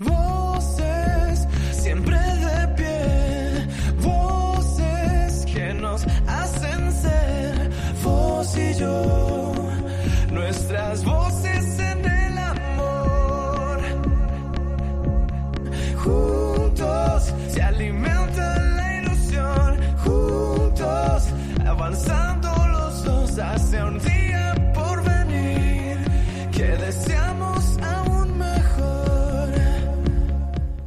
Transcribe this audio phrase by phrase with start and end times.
[0.00, 0.23] Voces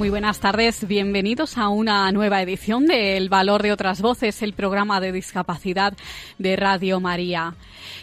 [0.00, 4.54] Muy buenas tardes, bienvenidos a una nueva edición de El Valor de otras Voces, el
[4.54, 5.92] programa de discapacidad
[6.38, 7.54] de Radio María.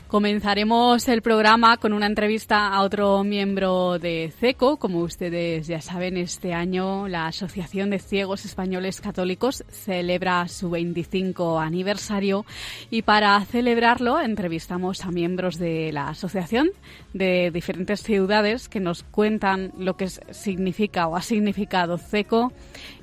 [0.08, 4.78] Comenzaremos el programa con una entrevista a otro miembro de CECO.
[4.78, 11.60] Como ustedes ya saben, este año la Asociación de Ciegos Españoles Católicos celebra su 25
[11.60, 12.46] aniversario
[12.92, 16.70] y para celebrarlo entrevistamos a miembros de la asociación
[17.18, 22.54] de diferentes ciudades que nos cuentan lo que significa o ha significado CECO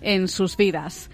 [0.00, 1.10] en sus vidas.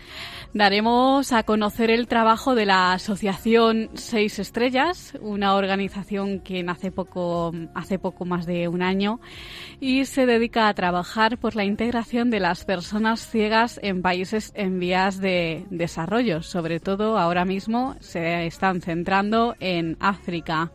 [0.53, 7.53] Daremos a conocer el trabajo de la Asociación Seis Estrellas, una organización que nace poco,
[7.73, 9.21] hace poco más de un año
[9.79, 14.81] y se dedica a trabajar por la integración de las personas ciegas en países en
[14.81, 16.43] vías de desarrollo.
[16.43, 20.73] Sobre todo ahora mismo se están centrando en África.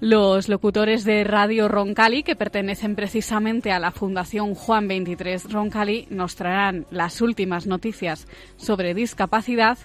[0.00, 6.36] Los locutores de Radio Roncali, que pertenecen precisamente a la Fundación Juan 23 Roncali, nos
[6.36, 9.76] traerán las últimas noticias sobre discapacidad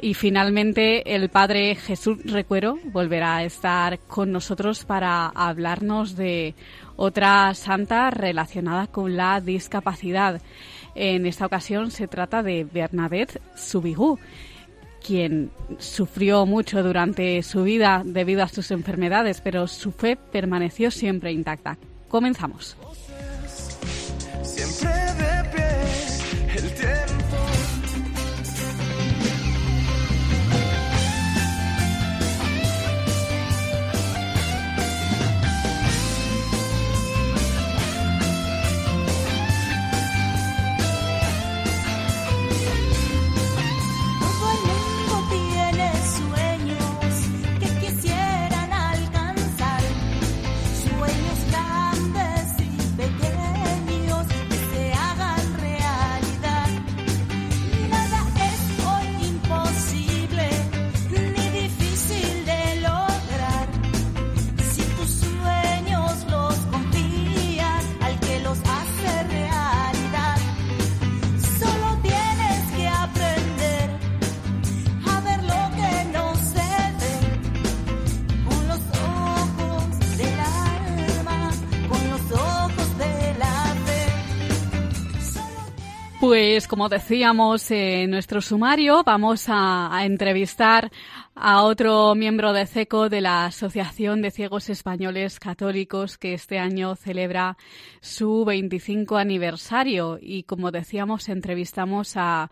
[0.00, 6.54] y finalmente el padre Jesús Recuero volverá a estar con nosotros para hablarnos de
[6.96, 10.40] otra santa relacionada con la discapacidad.
[10.94, 14.18] En esta ocasión se trata de Bernadette Subigú
[15.04, 21.32] quien sufrió mucho durante su vida debido a sus enfermedades, pero su fe permaneció siempre
[21.32, 21.78] intacta.
[22.08, 22.76] Comenzamos.
[86.30, 90.88] Pues como decíamos en nuestro sumario, vamos a, entrevistar
[91.34, 96.94] a otro miembro de CECO de la Asociación de Ciegos Españoles Católicos que este año
[96.94, 97.56] celebra
[98.00, 100.20] su 25 aniversario.
[100.22, 102.48] Y como decíamos entrevistamos a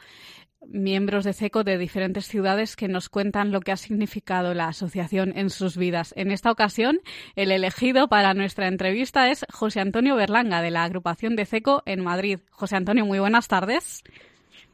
[0.67, 5.33] miembros de CECO de diferentes ciudades que nos cuentan lo que ha significado la asociación
[5.37, 6.13] en sus vidas.
[6.17, 6.99] En esta ocasión,
[7.37, 12.03] el elegido para nuestra entrevista es José Antonio Berlanga, de la agrupación de CECO en
[12.03, 12.41] Madrid.
[12.51, 14.03] José Antonio, muy buenas tardes.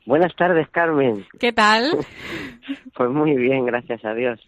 [0.06, 1.26] Buenas tardes, Carmen.
[1.38, 1.90] ¿Qué tal?
[2.96, 4.40] Pues muy bien, gracias a Dios.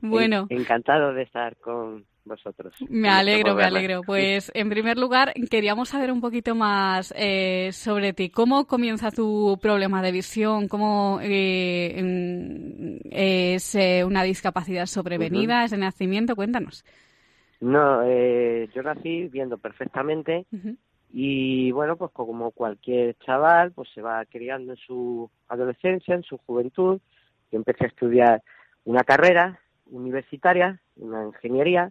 [0.00, 2.74] Bueno, En- Encantado de estar con vosotros.
[2.88, 4.00] me alegro, me alegro.
[4.06, 8.30] Pues en primer lugar, queríamos saber un poquito más eh, sobre ti.
[8.30, 10.68] ¿Cómo comienza tu problema de visión?
[10.68, 15.64] ¿Cómo eh, es eh, una discapacidad sobrevenida?
[15.64, 16.34] ¿Es de nacimiento?
[16.34, 16.84] Cuéntanos.
[17.60, 20.46] No, eh, yo nací viendo perfectamente
[21.12, 26.38] y bueno, pues como cualquier chaval, pues se va criando en su adolescencia, en su
[26.38, 27.00] juventud.
[27.50, 28.42] Yo empecé a estudiar
[28.84, 29.60] una carrera
[29.90, 31.90] universitaria, una ingeniería,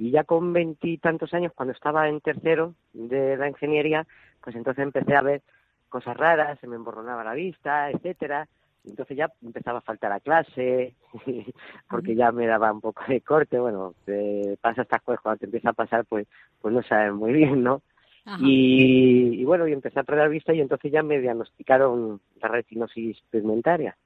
[0.00, 4.06] y ya con veintitantos años, cuando estaba en tercero de la ingeniería,
[4.42, 5.42] pues entonces empecé a ver
[5.90, 8.48] cosas raras, se me emborronaba la vista, etcétera.
[8.86, 10.94] Entonces ya empezaba a faltar a clase,
[11.90, 13.58] porque ya me daba un poco de corte.
[13.58, 16.26] Bueno, te pasa estas cosas cuando te empieza a pasar, pues,
[16.62, 17.82] pues no sabes muy bien, ¿no?
[18.40, 23.20] Y, y bueno, y empecé a perder vista y entonces ya me diagnosticaron la retinosis
[23.30, 23.98] pigmentaria.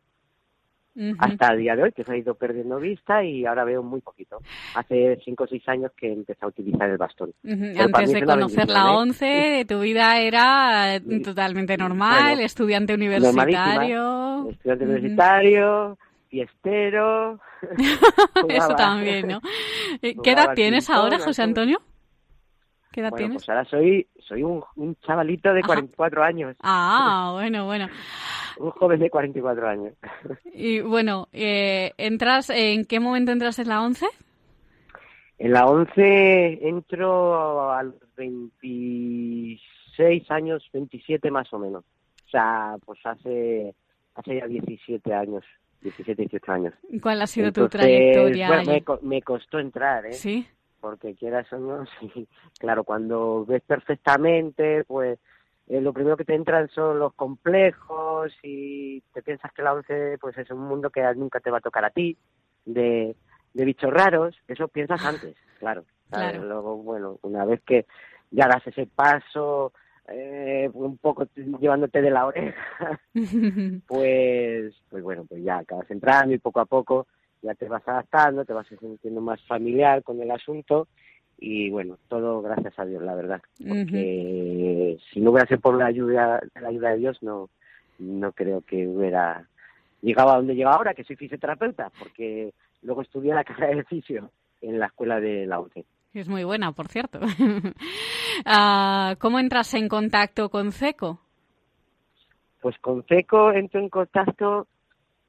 [1.19, 4.01] Hasta el día de hoy, que se ha ido perdiendo vista y ahora veo muy
[4.01, 4.39] poquito.
[4.75, 7.33] Hace cinco o seis años que empecé a utilizar el bastón.
[7.45, 8.97] Antes de conocer la ¿eh?
[8.97, 14.51] 11, tu vida era eh, totalmente normal, Bueno, estudiante universitario.
[14.51, 15.99] Estudiante universitario,
[16.29, 17.41] fiestero.
[18.49, 19.41] Eso también, ¿no?
[20.03, 21.43] Eh, ¿Qué edad tienes ahora, José.
[21.43, 21.81] Antonio?
[22.95, 23.45] ¿Qué edad Bueno, tienes?
[23.45, 25.67] pues ahora soy, soy un, un chavalito de Ajá.
[25.67, 27.89] 44 años, Ah, bueno, bueno.
[28.59, 29.95] un joven de 44 años.
[30.55, 34.07] Y bueno, eh, ¿entras, ¿en qué momento entras en la 11?
[35.39, 41.85] En la 11 entro a los 26 años, 27 más o menos.
[42.27, 43.75] O sea, pues hace,
[44.15, 45.45] hace ya 17 años,
[45.83, 46.75] 17, 18 años.
[47.03, 48.47] ¿Cuál ha sido tu Entonces, trayectoria?
[48.49, 50.13] Bueno, me, me costó entrar, ¿eh?
[50.13, 50.47] Sí.
[50.85, 52.29] Porque quieras o no, sí.
[52.59, 55.19] Claro, cuando ves perfectamente, pues
[55.67, 60.19] eh, lo primero que te entran son los complejos y te piensas que la once
[60.21, 62.19] pues es un mundo que nunca te va a tocar a ti,
[62.67, 63.17] de,
[63.55, 65.87] de bichos raros, eso piensas antes, claro.
[66.11, 66.33] ¿sabes?
[66.33, 66.45] Claro.
[66.45, 67.87] Luego, bueno, una vez que
[68.31, 69.73] ya das ese paso,
[70.09, 73.01] eh, un poco llevándote de la oreja,
[73.89, 77.07] pues, pues bueno, pues ya acabas entrando y poco a poco
[77.45, 80.89] ya te vas adaptando, te vas sintiendo más familiar con el asunto
[81.39, 85.87] y bueno, todo gracias a Dios, la verdad, porque si no hubiera sido por la
[85.87, 87.51] ayuda, la ayuda de Dios, no,
[87.99, 89.47] no creo que hubiera
[90.01, 94.31] llegado a donde llego ahora, que soy fisioterapeuta, porque luego estudié la carrera de fisio
[94.63, 95.85] en la escuela de la UTE.
[96.15, 97.21] Es muy buena, por cierto.
[98.45, 101.21] Ah, ¿Cómo entras en contacto con CECO?
[102.61, 104.67] Pues con CECO entro en contacto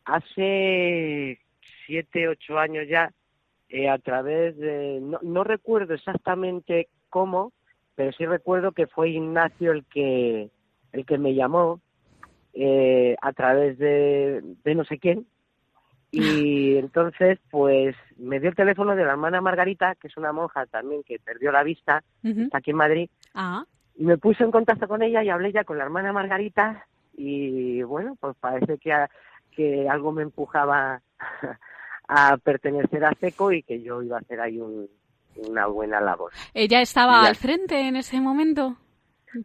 [0.06, 1.40] hace
[1.86, 3.12] siete, ocho años ya,
[3.70, 7.52] eh, a través de, no, no recuerdo exactamente cómo,
[7.96, 10.50] pero sí recuerdo que fue Ignacio el que,
[10.92, 11.82] el que me llamó
[12.54, 15.26] eh, a través de, de no sé quién.
[16.12, 20.66] Y entonces, pues, me dio el teléfono de la hermana Margarita, que es una monja
[20.66, 23.66] también que perdió la vista, está aquí en Madrid, Ah,
[23.96, 27.81] y me puse en contacto con ella y hablé ya con la hermana Margarita y
[27.84, 28.94] bueno, pues parece que,
[29.52, 31.02] que algo me empujaba
[32.07, 34.90] a pertenecer a SECO y que yo iba a hacer ahí un-
[35.38, 36.31] una buena labor.
[36.54, 37.30] ¿ella estaba Ya.
[37.30, 38.78] al frente en ese momento?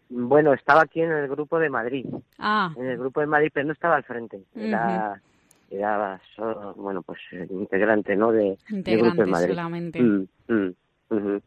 [0.09, 2.07] Bueno, estaba aquí en el grupo de Madrid,
[2.39, 5.21] Ah, en el grupo de Madrid, pero no estaba al frente, era,
[5.69, 7.19] era solo, bueno, pues
[7.51, 9.49] integrante, ¿no?, de, del grupo de integrante Madrid.
[9.49, 10.01] solamente.
[10.01, 11.39] Mm, mm.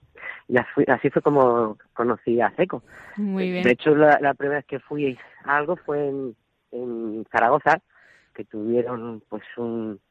[0.49, 2.83] Y así, así fue como conocí a SECO.
[3.15, 3.63] Muy bien.
[3.63, 6.35] De hecho, la, la primera vez que fui a algo fue en,
[6.71, 7.79] en Zaragoza,
[8.33, 10.01] que tuvieron, pues, un.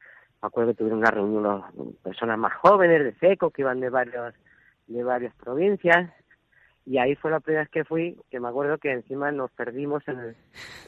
[0.43, 3.91] Me acuerdo que tuvieron una reunión unas personas más jóvenes de SECO que iban de
[3.91, 4.35] varios
[4.89, 6.11] de varias provincias.
[6.85, 10.03] Y ahí fue la primera vez que fui, que me acuerdo que encima nos perdimos
[10.09, 10.37] en el,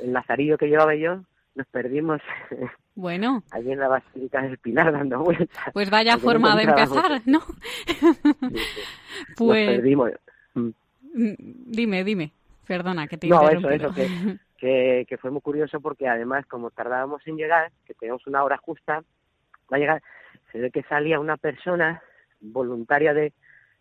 [0.02, 1.20] el lazarillo que llevaba yo,
[1.54, 2.20] nos perdimos
[2.96, 5.64] Bueno, allí en la Basílica del Pilar dando vueltas.
[5.72, 7.40] pues vaya no forma de empezar, ¿no?
[7.40, 8.00] Sí, sí.
[9.28, 10.10] Nos Pues perdimos.
[10.54, 10.68] Mm.
[11.14, 11.34] mm,
[11.66, 12.32] dime, dime.
[12.66, 14.08] Perdona que te No, eso, eso, que,
[14.58, 18.56] que, que fue muy curioso porque además como tardábamos en llegar, que teníamos una hora
[18.58, 19.04] justa,
[19.72, 20.02] va a llegar,
[20.52, 22.02] se ve que salía una persona
[22.40, 23.32] voluntaria de,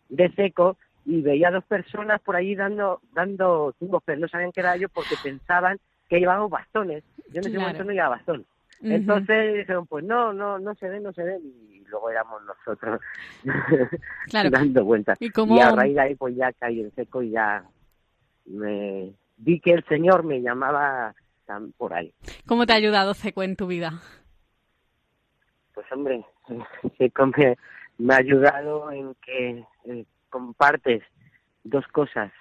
[0.08, 4.60] de seco y veía dos personas por allí dando dando tumbos, pero no sabían que
[4.60, 5.78] era yo porque pensaban
[6.08, 7.04] que llevábamos bastones.
[7.28, 7.60] Yo en ese Claro.
[7.62, 8.46] momento no llevaba bastón.
[8.82, 11.40] Entonces dijeron, pues no, no, no se ven, no se ven.
[11.70, 13.00] Y luego éramos nosotros
[14.30, 14.50] Claro.
[14.50, 15.16] dando vueltas.
[15.20, 17.64] ¿Y cómo- Y a raíz de ahí pues ya caí en seco y ya
[18.46, 21.14] me vi que el Señor me llamaba
[21.76, 22.12] por ahí.
[22.46, 24.00] ¿Cómo te ha ayudado CECO en tu vida?
[25.74, 26.24] Pues hombre,
[27.98, 29.64] me, ha ayudado en que
[30.30, 31.02] compartes
[31.64, 32.32] dos cosas.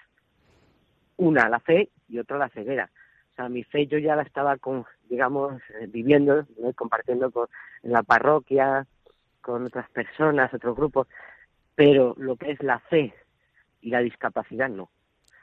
[1.18, 2.90] Una, la fe y otra, la ceguera.
[3.32, 6.74] O sea, mi fe yo ya la estaba, con, digamos, eh, viviendo, ¿no?
[6.74, 7.48] compartiendo con,
[7.82, 8.86] en la parroquia,
[9.42, 11.08] con otras personas, otros grupos,
[11.76, 13.14] pero lo que es la fe
[13.82, 14.90] y la discapacidad, no.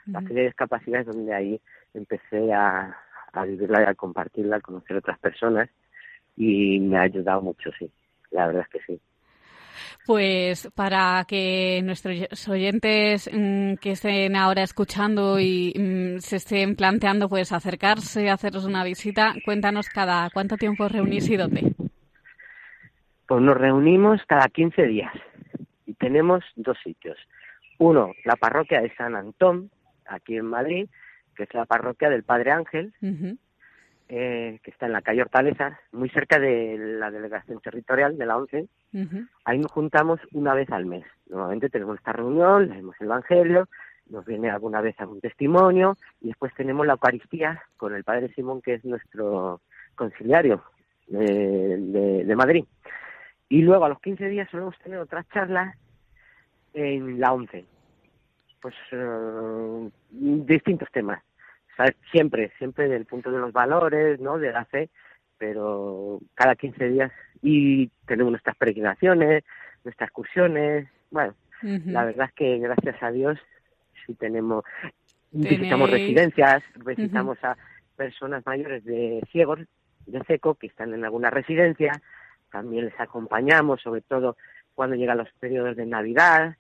[0.07, 1.61] La fe y la discapacidad es donde ahí
[1.93, 2.97] empecé a,
[3.33, 5.69] a vivirla y a compartirla, a conocer otras personas
[6.41, 7.91] y me ha ayudado mucho, sí.
[8.31, 9.01] La verdad es que sí.
[10.07, 17.29] Pues para que nuestros oyentes mm, que estén ahora escuchando y mm, se estén planteando
[17.29, 21.75] pues acercarse, haceros una visita, cuéntanos cada cuánto tiempo os reunís y dónde.
[23.27, 25.13] Pues nos reunimos cada 15 días
[25.85, 27.19] y tenemos dos sitios.
[27.79, 29.71] Uno, la parroquia de San Antón,
[30.07, 30.89] aquí en Madrid,
[31.37, 32.95] que es la parroquia del Padre Ángel.
[34.13, 38.37] Eh, que está en la calle Hortaleza, muy cerca de la delegación territorial de la
[38.37, 38.67] ONCE.
[39.45, 41.05] Ahí nos juntamos una vez al mes.
[41.29, 43.69] Normalmente tenemos esta reunión, leemos el Evangelio,
[44.09, 48.61] nos viene alguna vez algún testimonio y después tenemos la Eucaristía con el Padre Simón,
[48.61, 49.61] que es nuestro
[49.95, 50.63] conciliario.
[51.07, 52.65] de, de- de Madrid.
[53.49, 55.77] Y luego a los 15 días solemos tener otras charlas
[56.75, 57.65] en la 11.
[58.61, 61.23] Pues eh, distintos temas.
[61.81, 61.97] ¿Sabes?
[62.13, 64.37] Siempre, siempre del punto de los valores, ¿no?
[64.37, 64.91] De la fe,
[65.39, 67.11] pero cada 15 días
[67.41, 69.45] y tenemos nuestras peregrinaciones,
[69.83, 73.39] nuestras excursiones, bueno, la verdad es que gracias a Dios
[74.05, 74.63] sí tenemos
[75.31, 77.57] visitamos residencias, visitamos a
[77.97, 79.61] personas mayores de ciegos,
[80.05, 81.93] de seco, que están en alguna residencia,
[82.53, 84.37] también les acompañamos, sobre todo
[84.75, 86.59] cuando llegan los periodos de Navidad,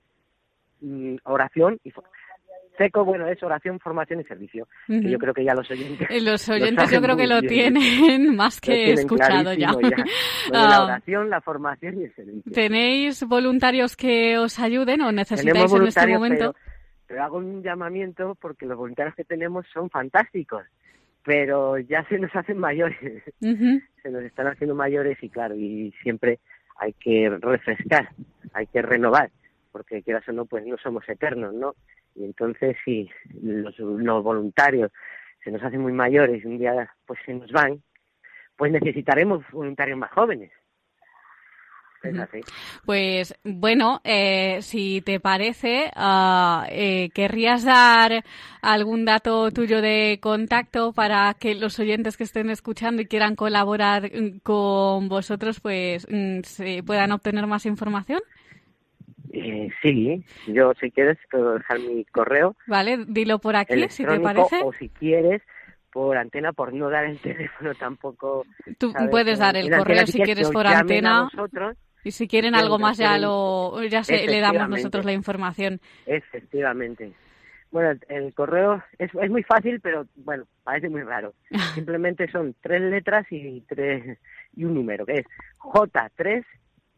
[0.80, 1.90] mm, oración y
[2.80, 5.08] seco, bueno, es oración, formación y servicio, que Ujú.
[5.08, 7.74] yo creo que ya los oyentes Los lo oyentes yo saben creo que lo bien.
[7.74, 9.70] tienen más que tienen escuchado ya.
[9.72, 9.88] Lo de
[10.68, 12.52] la Ah, oración, la formación y el servicio.
[12.52, 16.54] ¿Tenéis voluntarios que os ayuden o necesitáis en este momento?
[16.54, 20.64] pero, pero hago un llamamiento porque los voluntarios que tenemos son fantásticos,
[21.24, 22.96] pero ya se nos hacen mayores,
[23.40, 23.80] Ujú.
[24.02, 26.38] se nos están haciendo mayores y claro, y siempre
[26.78, 28.08] hay que refrescar,
[28.54, 29.30] hay que renovar,
[29.70, 31.74] porque quieras o no, pues no somos eternos, ¿no?
[32.14, 33.08] Y entonces si
[33.42, 34.90] los, los voluntarios
[35.42, 37.82] se nos hacen muy mayores y un día pues se nos van,
[38.56, 40.50] pues necesitaremos voluntarios más jóvenes.
[42.02, 42.22] Es Ujú.
[42.22, 42.40] así.
[42.86, 48.24] Pues bueno, eh, si te parece, ah, eh, ¿querrías dar
[48.62, 54.10] algún dato tuyo de contacto para que los oyentes que estén escuchando y quieran colaborar
[54.14, 58.20] mm, con vosotros, pues mm, se puedan obtener más información?
[59.32, 64.18] Eh, sí, yo si quieres puedo dejar mi correo Vale, dilo por aquí, si te
[64.18, 64.60] parece.
[64.64, 65.40] o si quieres
[65.92, 68.44] por antena por no dar el teléfono tampoco
[68.78, 69.08] Tú ¿sabes?
[69.10, 71.24] puedes dar el correo si si quieres por antena.
[71.32, 75.80] vosotros, Y si quieren algo más ya lo ya se, le damos nosotros la información.
[76.06, 77.12] efectivamente
[77.70, 81.34] bueno el, el correo es, es muy fácil pero bueno parece muy raro
[81.74, 84.18] simplemente son tres letras y tres
[84.56, 85.26] y un número que es
[85.60, 86.44] J3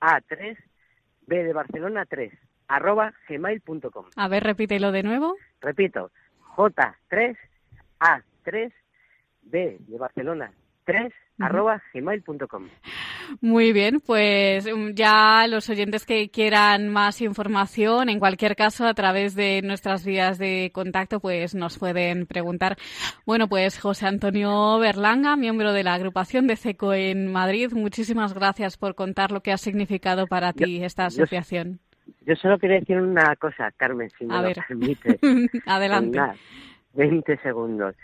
[0.00, 0.56] A3
[1.26, 2.32] B de Barcelona 3
[2.68, 5.36] arroba gmail.com A ver, repítelo de nuevo.
[5.60, 6.10] repito,
[6.56, 7.36] J3,
[8.00, 8.72] A3,
[9.42, 10.52] B de Barcelona
[10.84, 12.68] 3, arroba gmail.com.
[13.40, 18.94] Muy bien, pues mm, ya los oyentes que quieran más información, en cualquier caso, a
[18.94, 22.76] través de nuestras vías de contacto, pues nos pueden preguntar.
[23.26, 28.76] Bueno, pues José Antonio Berlanga, miembro de la agrupación de CECO en Madrid, muchísimas gracias
[28.76, 31.80] por contar lo que ha significado para ti esta asociación.
[32.26, 34.58] Yo solo quería decir una cosa, Carmen, si me A lo ver.
[34.66, 35.18] permites.
[35.66, 36.18] Adelante.
[36.18, 36.34] Nada,
[36.94, 37.94] 20 segundos.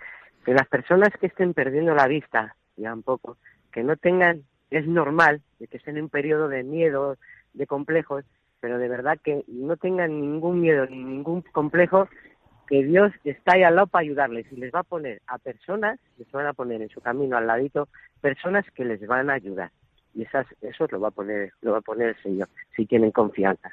[0.44, 3.37] Que las personas que estén perdiendo la vista, ya un poco,
[3.73, 7.16] que no tengan, es normal, de que estén en un periodo de miedo,
[7.54, 8.25] de complejos,
[8.61, 12.08] pero de verdad que no tengan ningún miedo ni ningún complejo,
[12.68, 15.99] que Dios está ahí al lado para ayudarles y les va a poner a personas,
[16.18, 17.88] les van a poner en su camino al ladito,
[18.20, 19.70] personas que les van a ayudar.
[20.14, 23.11] Y esas, eso lo va a poner, lo va a poner el Señor, si tienen
[23.11, 23.70] confianza.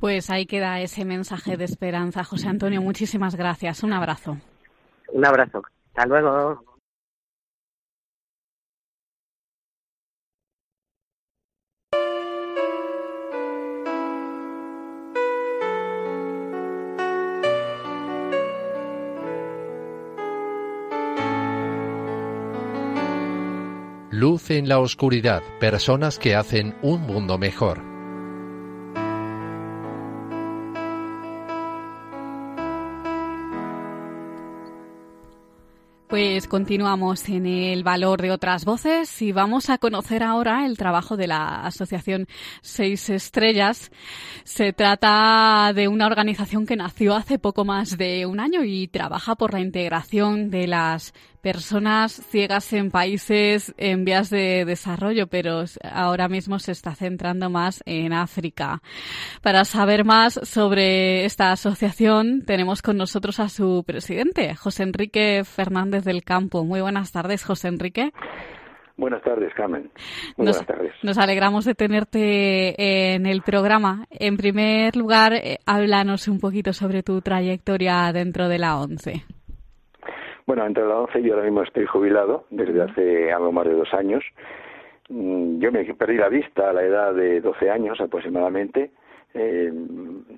[0.00, 2.24] Pues ahí queda ese mensaje de esperanza.
[2.24, 3.82] José Antonio, muchísimas gracias.
[3.82, 4.36] Un abrazo.
[5.12, 5.62] Un abrazo.
[5.94, 6.73] Hasta luego.
[24.16, 27.82] Luz en la oscuridad, personas que hacen un mundo mejor.
[36.06, 41.16] Pues continuamos en el valor de otras voces y vamos a conocer ahora el trabajo
[41.16, 42.28] de la Asociación
[42.62, 43.90] Seis Estrellas.
[44.44, 49.34] Se trata de una organización que nació hace poco más de un año y trabaja
[49.34, 51.14] por la integración de las
[51.44, 57.82] personas ciegas en países en vías de desarrollo, pero ahora mismo se está centrando más
[57.84, 58.80] en África.
[59.42, 66.04] Para saber más sobre esta asociación, tenemos con nosotros a su presidente, José Enrique Fernández
[66.04, 66.64] del Campo.
[66.64, 68.14] Muy buenas tardes, José Enrique.
[68.96, 69.90] Buenas tardes, Carmen.
[70.38, 70.92] Muy Nos, buenas tardes.
[71.02, 74.06] nos alegramos de tenerte en el programa.
[74.08, 79.24] En primer lugar, eh, háblanos un poquito sobre tu trayectoria dentro de la ONCE.
[80.46, 83.94] Bueno, entre la 11 yo ahora mismo estoy jubilado desde hace algo más de dos
[83.94, 84.22] años.
[85.08, 88.90] Mm, Yo me perdí la vista a la edad de 12 años aproximadamente.
[89.32, 89.72] Eh,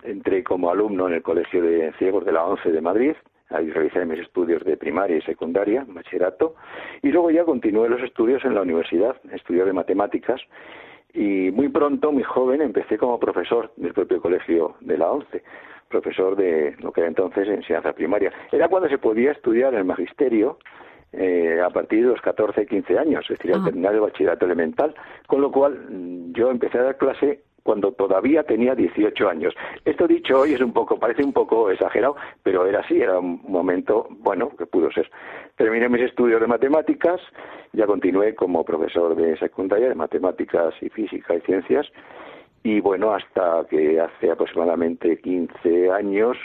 [0.05, 3.15] entré como alumno en el Colegio de Ciegos de la 11 de Madrid.
[3.51, 6.55] Ahí realicé mis estudios de primaria y secundaria, bachillerato.
[7.03, 10.41] Y luego ya continué los estudios en la universidad, estudié de matemáticas.
[11.15, 15.43] Y muy pronto, muy joven, empecé como profesor del propio colegio de la 11
[16.01, 18.33] profesor de lo que era entonces enseñanza primaria.
[18.53, 20.59] Era cuando se podía estudiar el magisterio
[21.13, 24.95] eh, a partir de los 14, 15 años, es decir, al terminar el bachillerato elemental,
[25.27, 29.55] con lo cual mm, yo empecé a dar clase cuando todavía tenía 18 años.
[29.85, 33.41] Esto dicho hoy es un poco, parece un poco exagerado, pero era así, era un
[33.49, 35.11] momento, bueno, que pudo ser.
[35.57, 37.21] Terminé mis estudios de matemáticas,
[37.73, 41.91] ya continué como profesor de secundaria de matemáticas y física y ciencias,
[42.67, 46.37] y bueno, hasta que hace aproximadamente 15 años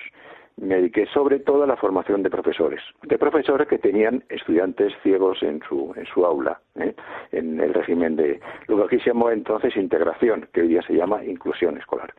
[0.56, 5.42] me dediqué sobre todo a la formación de profesores, de profesores que tenían estudiantes ciegos
[5.42, 6.94] en su, en su aula, ¿eh?
[7.32, 10.94] en el régimen de lo que aquí se llamó entonces integración, que hoy día se
[10.94, 12.14] llama inclusión escolar.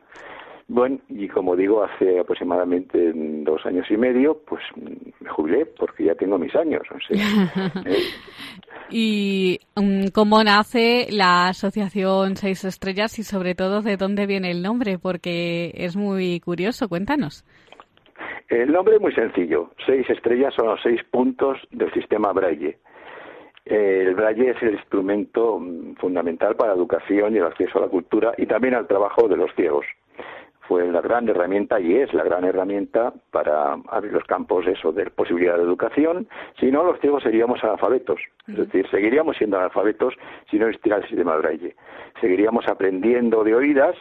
[0.67, 6.15] Bueno, y como digo, hace aproximadamente dos años y medio, pues me jubilé porque ya
[6.15, 6.83] tengo mis años.
[6.89, 7.97] O sea, ¿eh?
[8.89, 14.61] ¿Y mm, cómo nace la Asociación Seis Estrellas y sobre todo de dónde viene el
[14.61, 14.99] nombre?
[14.99, 17.43] Porque es muy curioso, cuéntanos.
[18.49, 19.71] El nombre es muy sencillo.
[19.85, 22.77] Seis estrellas son los seis puntos del sistema Braille.
[23.65, 27.87] El Braille es el instrumento mm, fundamental para la educación y el acceso a la
[27.87, 29.85] cultura y también al trabajo de los ciegos.
[30.67, 35.09] Fue la gran herramienta y es la gran herramienta para abrir los campos eso de
[35.11, 36.27] posibilidad de educación.
[36.59, 38.19] Si no, los ciegos seríamos analfabetos.
[38.47, 40.13] Es decir, seguiríamos siendo analfabetos
[40.49, 41.75] si no existiera el sistema Braille.
[42.21, 43.95] Seguiríamos aprendiendo de oídas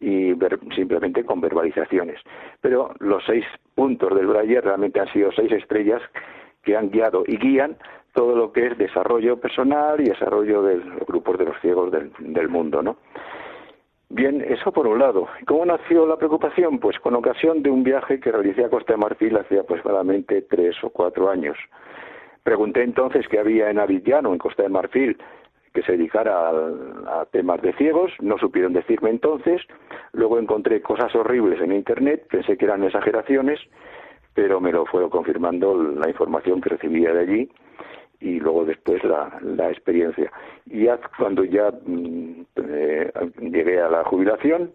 [0.00, 2.18] y ver- simplemente con verbalizaciones.
[2.62, 6.00] Pero los seis puntos del Braille realmente han sido seis estrellas
[6.62, 7.76] que han guiado y guían
[8.14, 12.10] todo lo que es desarrollo personal y desarrollo de los grupos de los ciegos del,
[12.18, 12.96] del mundo, ¿no?
[14.12, 15.28] Bien, eso por un lado.
[15.46, 16.80] ¿Cómo nació la preocupación?
[16.80, 20.76] Pues con ocasión de un viaje que realicé a Costa de Marfil hace aproximadamente tres
[20.82, 21.56] o cuatro años.
[22.42, 25.16] Pregunté entonces qué había en Abidjan en Costa de Marfil
[25.72, 29.62] que se dedicara al- a, temas de ciegos, no supieron decirme entonces,
[30.12, 33.60] luego encontré cosas horribles en Internet, pensé que eran exageraciones,
[34.34, 37.50] pero me lo fue confirmando la información que recibía de allí
[38.20, 40.30] y luego después la, la experiencia.
[40.66, 44.72] Y ya cuando ya mm, eh, llegué a la jubilación,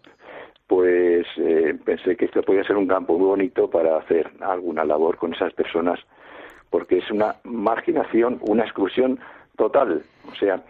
[0.67, 5.17] pues eh, pensé que esto podía ser un campo muy bonito para hacer alguna labor
[5.17, 5.99] con esas personas,
[6.69, 9.19] porque es una marginación, una exclusión
[9.57, 10.01] total.
[10.31, 10.63] O sea,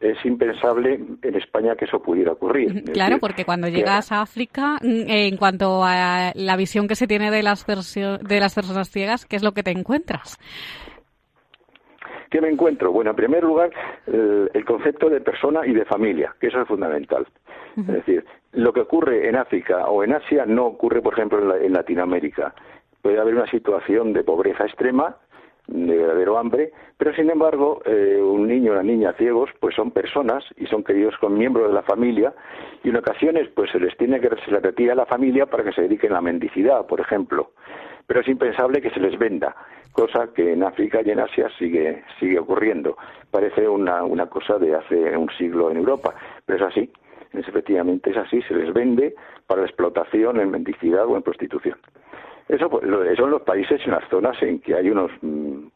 [0.00, 2.84] es impensable en España que eso pudiera ocurrir.
[2.92, 6.96] Claro, decir, porque cuando que- llegas a África, mm, en cuanto a la visión que
[6.96, 10.38] se tiene de las, de las personas ciegas, ¿qué es lo que te encuentras?
[12.32, 12.90] ¿Qué me encuentro?
[12.92, 13.70] Bueno, en primer lugar,
[14.06, 17.26] el, el concepto de persona y de familia, que eso es fundamental.
[17.76, 21.48] Es decir, lo que ocurre en África o en Asia no ocurre, por ejemplo, en,
[21.48, 22.54] la- en Latinoamérica.
[23.02, 25.16] Puede haber una situación de pobreza extrema,
[25.66, 29.90] de verdadero hambre, pero sin embargo, eh, un niño o una niña ciegos, pues son
[29.90, 32.32] personas y son queridos con miembros de la familia
[32.82, 35.64] y en ocasiones, pues se les tiene que se les retira a la familia para
[35.64, 37.50] que se dediquen a la mendicidad, por ejemplo
[38.04, 39.54] pero es impensable que se les venda,
[39.92, 42.96] cosa que en África y en Asia sigue, sigue ocurriendo.
[43.30, 46.14] Parece una, una cosa de hace un siglo en Europa,
[46.46, 46.92] pero es así,
[47.32, 49.14] es, efectivamente es así, se les vende
[49.46, 51.78] para la explotación en mendicidad o en prostitución.
[52.48, 52.84] Eso pues,
[53.16, 55.10] son los países y las zonas en que hay unas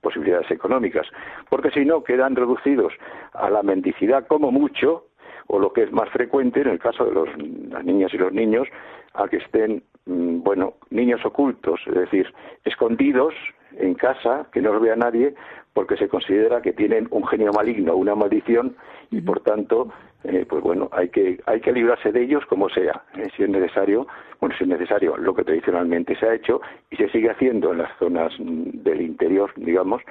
[0.01, 1.07] posibilidades económicas,
[1.49, 2.93] porque si no quedan reducidos
[3.33, 5.07] a la mendicidad como mucho,
[5.49, 7.29] o lo que es más frecuente en el caso de los,
[7.71, 8.67] las niñas y los niños,
[9.15, 12.33] a que estén, mm, bueno, niños ocultos, es decir,
[12.65, 13.35] escondidos
[13.79, 15.35] en casa, que no los vea nadie,
[15.73, 18.77] porque se considera que tienen un genio maligno, una maldición,
[19.11, 19.93] y por tanto,
[20.25, 23.49] eh, pues bueno, hay que, hay que librarse de ellos como sea, eh, si es
[23.49, 24.07] necesario,
[24.41, 26.61] bueno, si es necesario, lo que tradicionalmente se ha hecho
[26.91, 30.03] y se sigue haciendo en las zonas mm, del interior, digamos,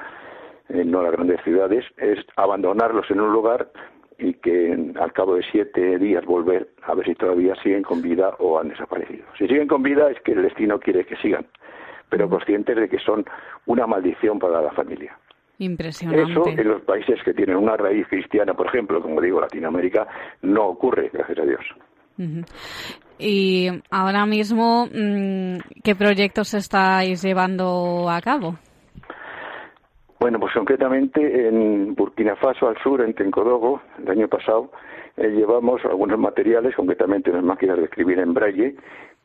[0.69, 3.69] eh, no las grandes ciudades, es abandonarlos en un lugar
[4.17, 8.36] y que al cabo de siete días volver a ver si todavía siguen con vida
[8.39, 9.25] o han desaparecido.
[9.38, 11.45] Si siguen con vida es que el destino quiere que sigan,
[12.09, 13.25] pero conscientes de que son
[13.65, 15.17] una maldición para la familia.
[15.59, 16.31] Impresionante.
[16.31, 20.07] Eso en los países que tienen una raíz cristiana, por ejemplo, como digo, Latinoamérica,
[20.41, 21.61] no ocurre, gracias a Dios.
[23.17, 28.55] Y ahora mismo, mm, ¿qué proyectos estáis llevando a cabo?
[30.19, 34.71] Bueno, pues concretamente en Burkina Faso, al sur, en Tencodogo, el año pasado,
[35.17, 38.75] eh, llevamos algunos materiales, concretamente unas máquinas de escribir en braille,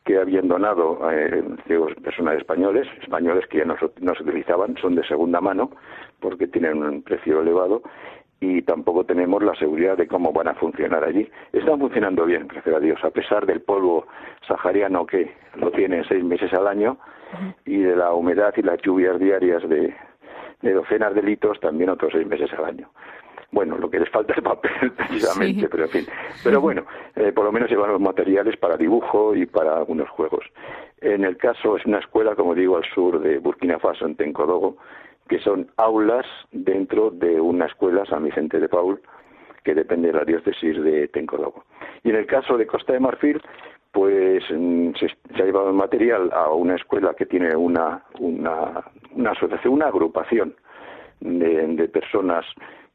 [0.03, 4.95] que habían donado eh, ciegos personas españoles, españoles que ya no, no se utilizaban, son
[4.95, 5.71] de segunda mano,
[6.19, 7.81] porque tienen un precio elevado,
[8.39, 11.29] y tampoco tenemos la seguridad de cómo van a funcionar allí.
[11.53, 14.07] Están funcionando bien, gracias a Dios, a pesar del polvo
[14.47, 16.97] sahariano que lo tienen seis meses al año,
[17.65, 19.93] y de la humedad y las lluvias diarias de,
[20.61, 22.89] de docenas de litros también otros seis meses al año.
[23.51, 25.67] Bueno, lo que les falta es papel, precisamente, Sí.
[25.69, 26.05] pero en fin.
[26.43, 26.85] Pero bueno,
[27.15, 30.45] eh, por lo menos llevan los materiales para dibujo y para algunos juegos.
[31.01, 34.77] En el caso, es una escuela, como digo, al sur de Burkina Faso, en Tencodogo,
[35.27, 39.01] que son aulas dentro de una escuela San Vicente de Paul,
[39.63, 41.63] que depende de la diócesis de Tencologo.
[42.03, 43.41] Y en el caso de Costa de Marfil,
[43.91, 48.83] pues mm, se, se ha llevado el material a una escuela que tiene una, una,
[49.13, 50.55] una asociación, una agrupación
[51.19, 52.45] de, de personas,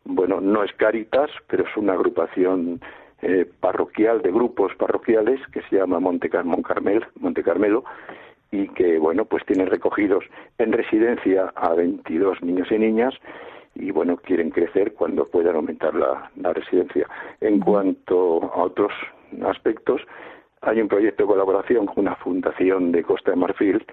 [0.06, 2.80] bueno, no es Caritas, pero es una agrupación
[3.22, 7.84] eh, parroquial, de grupos parroquiales, que se llama Monte, Car- Moncarmel, Monte Carmelo,
[8.50, 10.24] y que, bueno, pues tiene recogidos
[10.58, 13.14] en residencia a 22 niños y niñas,
[13.74, 17.06] y bueno, quieren crecer cuando puedan aumentar la, la residencia.
[17.40, 18.92] En cuanto a otros
[19.44, 20.00] aspectos,
[20.62, 23.84] hay un proyecto de colaboración con una fundación de Costa de Marfil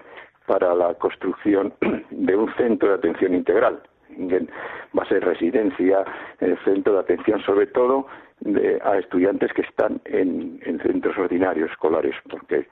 [0.46, 1.74] para la construcción
[2.10, 3.82] de un centro de atención integral.
[4.96, 6.04] Va a ser residencia,
[6.40, 8.06] eh, centro de atención sobre todo
[8.40, 12.66] de- a estudiantes que están en, en centros ordinarios escolares, porque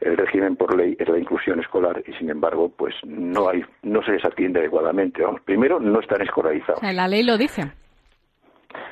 [0.00, 4.02] el régimen por ley es la inclusión escolar y sin embargo pues no hay no
[4.02, 5.22] se les atiende adecuadamente.
[5.22, 5.40] vamos.
[5.42, 6.80] Primero no están O escolarizados.
[6.80, 7.70] sea, la ley lo dice.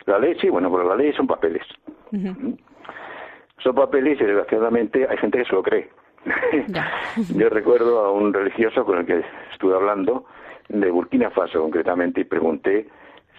[0.06, 1.62] La ley sí, bueno, pero la ley son papeles.
[2.12, 2.56] Ujú.
[3.58, 5.88] Son papeles y desgraciadamente hay gente que se lo cree.
[7.36, 10.24] Yo recuerdo a un religioso con el que estuve hablando
[10.68, 12.86] de Burkina Faso concretamente y pregunté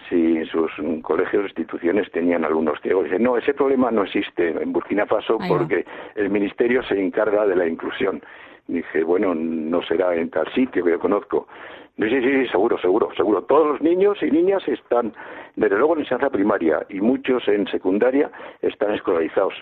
[0.08, 0.70] si en sus
[1.02, 3.04] colegios o instituciones tenían alumnos ciegos.
[3.04, 5.84] Dice, no, ese problema no existe en Burkina Faso porque
[6.14, 8.22] el ministerio se encarga de la inclusión.
[8.68, 11.48] Dije, bueno, no será en tal sitio que yo conozco.
[11.96, 13.42] Dice, sí, sí, sí, seguro, seguro, seguro.
[13.42, 15.12] Todos los niños y niñas están,
[15.56, 19.54] desde luego en enseñanza primaria y muchos en secundaria están escolarizados.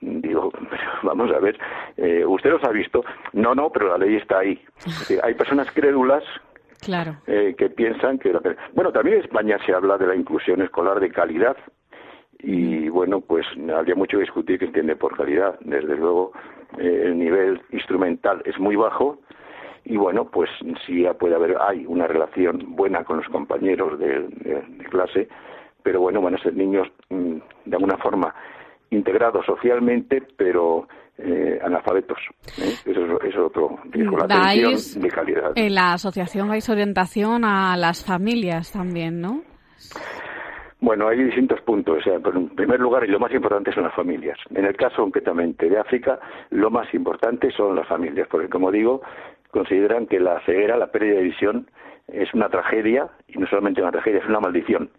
[0.00, 0.52] Digo,
[1.02, 1.58] vamos a ver,
[1.96, 3.04] eh, ¿usted los ha visto?
[3.32, 4.62] No, no, pero la ley está ahí.
[4.78, 6.22] Es decir, hay personas crédulas
[6.80, 7.16] Claro.
[7.26, 8.32] eh, que piensan que...
[8.32, 8.40] la-
[8.74, 11.56] Bueno, también en España se habla de la inclusión escolar de calidad
[12.42, 15.58] y bueno, pues habría mucho que discutir que entiende por calidad.
[15.60, 16.32] Desde luego,
[16.78, 19.18] eh, el nivel instrumental es muy bajo
[19.84, 20.48] y bueno, pues
[20.86, 25.28] sí puede haber, hay una relación buena con los compañeros de, de- de clase,
[25.82, 28.34] pero bueno, van a ser niños mm, de alguna forma
[28.90, 30.88] integrados socialmente, pero
[31.22, 32.18] eh, analfabetos.
[32.58, 32.74] ¿eh?
[32.84, 35.52] Eso es, otro riesgo, la de calidad.
[35.54, 39.42] en la asociación dais orientación a las familias también, ¿no?
[40.80, 41.98] Bueno, hay distintos puntos.
[41.98, 44.38] O sea, pero en primer lugar, y lo más importante son las familias.
[44.54, 46.18] En el caso concretamente de África,
[46.50, 49.02] lo más importante son las familias, porque como digo,
[49.50, 51.70] consideran que la ceguera, la pérdida de visión,
[52.08, 54.90] es una tragedia, y no solamente una tragedia, es una maldición.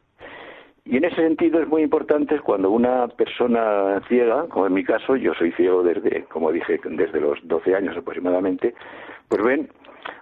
[0.91, 5.15] Y en ese sentido es muy importante cuando una persona ciega, como en mi caso,
[5.15, 8.75] yo soy ciego desde, como dije, desde los 12 años aproximadamente,
[9.29, 9.69] pues ven,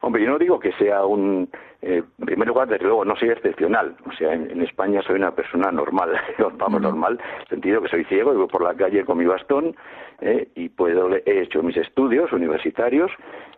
[0.02, 1.50] hombre, yo no digo que sea un,
[1.82, 5.16] eh, en primer lugar, desde luego, no soy excepcional, o sea, en, en España soy
[5.16, 6.12] una persona normal,
[6.60, 9.76] vamos, normal, en el sentido que soy ciego voy por la calle con mi bastón
[10.22, 13.10] eh, y puedo, he hecho mis estudios universitarios,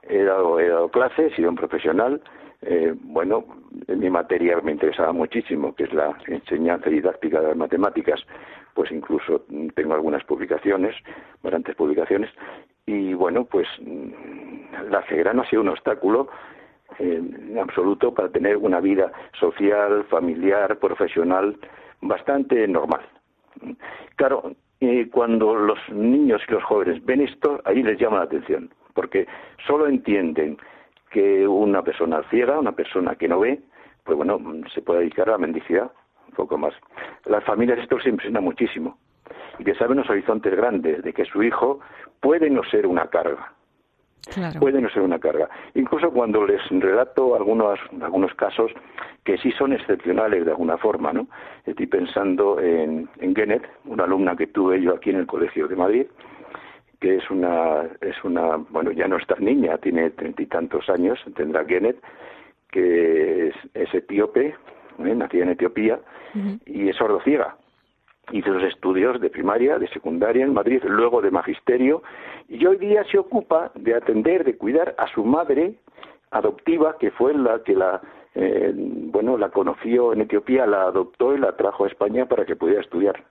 [0.03, 2.21] he dado, he dado clases, he sido un profesional,
[2.63, 3.43] eh, bueno,
[3.87, 8.21] en mi materia me interesaba muchísimo, que es la enseñanza didáctica de las matemáticas,
[8.75, 10.95] pues incluso mm, tengo algunas publicaciones,
[11.41, 12.29] bastantes publicaciones,
[12.85, 16.29] y bueno, pues mm, la ceguera no ha sido un obstáculo
[16.99, 21.57] eh, en absoluto para tener una vida social, familiar, profesional,
[22.01, 23.01] bastante normal.
[24.15, 24.55] Claro,
[25.11, 29.27] cuando los niños y los jóvenes ven esto, ahí les llama la atención, porque
[29.67, 30.57] solo entienden
[31.11, 33.59] que una persona ciega, una persona que no ve,
[34.03, 34.39] pues bueno,
[34.73, 35.91] se puede dedicar a la mendicidad,
[36.27, 36.73] un poco más.
[37.25, 38.97] Las familias esto les impresiona muchísimo
[39.59, 41.79] y que saben los horizontes grandes de que su hijo
[42.19, 43.53] puede no ser una carga,
[44.33, 44.59] Claro.
[44.59, 45.49] puede no ser una carga.
[45.73, 48.71] Incluso cuando les relato algunos, algunos casos
[49.23, 51.27] que sí son excepcionales de alguna forma, ¿no?
[51.65, 56.07] Estoy pensando en, en una alumna que tuve yo aquí en el Colegio de Madrid,
[57.01, 61.19] que es una, es una, bueno, ya no está niña, tiene treinta y tantos años,
[61.35, 61.97] tendrá Genet,
[62.69, 64.55] que es, es etíope,
[64.99, 65.15] ¿eh?
[65.15, 65.99] nacida en Etiopía,
[66.65, 67.57] y es sordociega.
[68.31, 72.03] Hizo los estudios de primaria, de secundaria en Madrid, luego de magisterio,
[72.47, 75.73] y hoy día se ocupa de atender, de cuidar a su madre
[76.29, 77.99] adoptiva, que fue la que la,
[78.35, 82.55] eh, bueno, la conoció en Etiopía, la adoptó y la trajo a España para que
[82.55, 83.23] pudiera estudiar.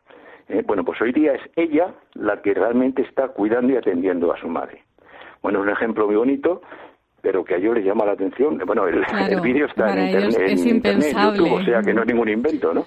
[0.50, 4.40] Eh, bueno, pues hoy día es ella la que realmente está cuidando y atendiendo a
[4.40, 4.82] su madre.
[5.42, 6.60] Bueno, es un ejemplo muy bonito,
[7.22, 8.58] pero que a ellos les llama la atención.
[8.66, 11.16] Bueno, el, Claro, el vídeo está en internet, es en internet.
[11.16, 12.84] YouTube, o sea que no es ningún invento, ¿no?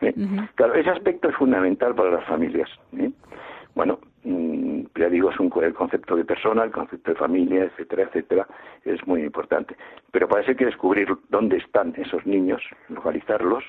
[0.00, 0.14] Eh.
[0.54, 2.70] Claro, ese aspecto es fundamental para las familias.
[2.98, 3.10] ¿eh?
[3.74, 8.04] Bueno, mm, ya digo, es un, el concepto de persona, el concepto de familia, etcétera,
[8.04, 8.46] etcétera,
[8.84, 9.76] es muy importante.
[10.10, 13.64] Pero hay que descubrir dónde están esos niños, localizarlos,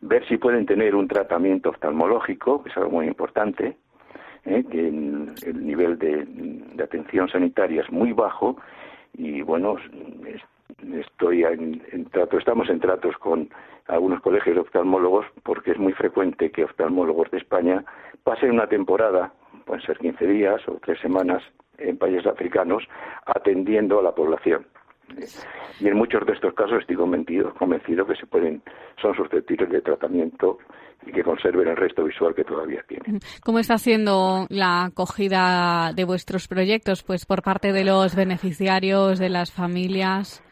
[0.00, 3.76] ver si pueden tener un tratamiento oftalmológico, que es algo muy importante,
[4.44, 4.64] ¿eh?
[4.70, 8.56] que el, el nivel de, atención sanitaria es muy bajo
[9.14, 9.76] y bueno,
[10.26, 10.42] es-
[10.94, 13.48] estoy en, en trato, estamos en tratos con
[13.88, 17.84] algunos colegios de oftalmólogos porque es muy frecuente que oftalmólogos de España
[18.22, 19.32] pasen una temporada,
[19.64, 21.42] pueden ser 15 días o tres semanas,
[21.78, 22.82] en países africanos
[23.26, 24.66] atendiendo a la población.
[25.80, 28.62] Y en muchos de estos casos estoy convencido, convencido que se pueden,
[29.00, 30.58] son susceptibles de tratamiento
[31.06, 33.20] y que conserven el resto visual que todavía tienen.
[33.44, 39.28] ¿Cómo está siendo la acogida de vuestros proyectos, pues por parte de los beneficiarios, de
[39.28, 40.42] las familias?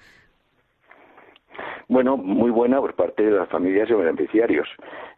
[1.89, 4.69] Bueno, muy buena por parte de las familias y beneficiarios.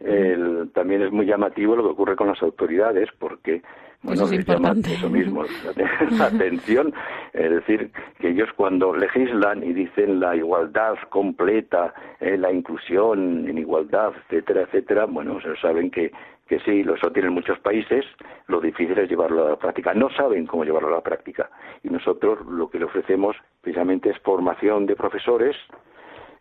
[0.00, 3.62] El- también es muy llamativo lo que ocurre con las autoridades, porque
[4.02, 4.94] bueno, Eso es importante.
[4.94, 5.42] eso mismo
[6.18, 6.92] la atención.
[7.32, 13.58] Es decir, que ellos cuando legislan y dicen la igualdad completa, eh, la inclusión en
[13.58, 16.12] igualdad, etcétera, etcétera, bueno, se saben que
[16.48, 18.06] que sí, lo- eso tienen muchos países,
[18.46, 19.92] lo difícil es llevarlo a la práctica.
[19.92, 21.50] No saben cómo llevarlo a la práctica.
[21.82, 25.54] Y nosotros lo que le ofrecemos precisamente es formación de profesores,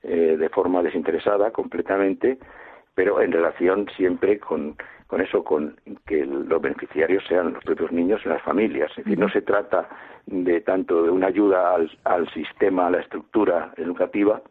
[0.04, 2.38] eh, de forma desinteresada completamente,
[2.96, 8.22] pero en relación siempre con, con eso, con que los beneficiarios sean los propios niños
[8.26, 8.92] y las familias.
[8.92, 9.88] Es decir, no se trata
[10.26, 14.42] de tanto de una ayuda al, al sistema, a la estructura educativa,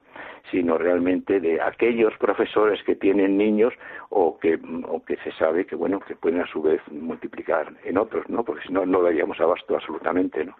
[0.50, 3.74] sino realmente de aquellos profesores que tienen niños
[4.10, 7.98] o que, o que se sabe que bueno que pueden a su vez multiplicar en
[7.98, 8.44] otros, ¿no?
[8.44, 10.56] Porque si no no daríamos abasto absolutamente, ¿no?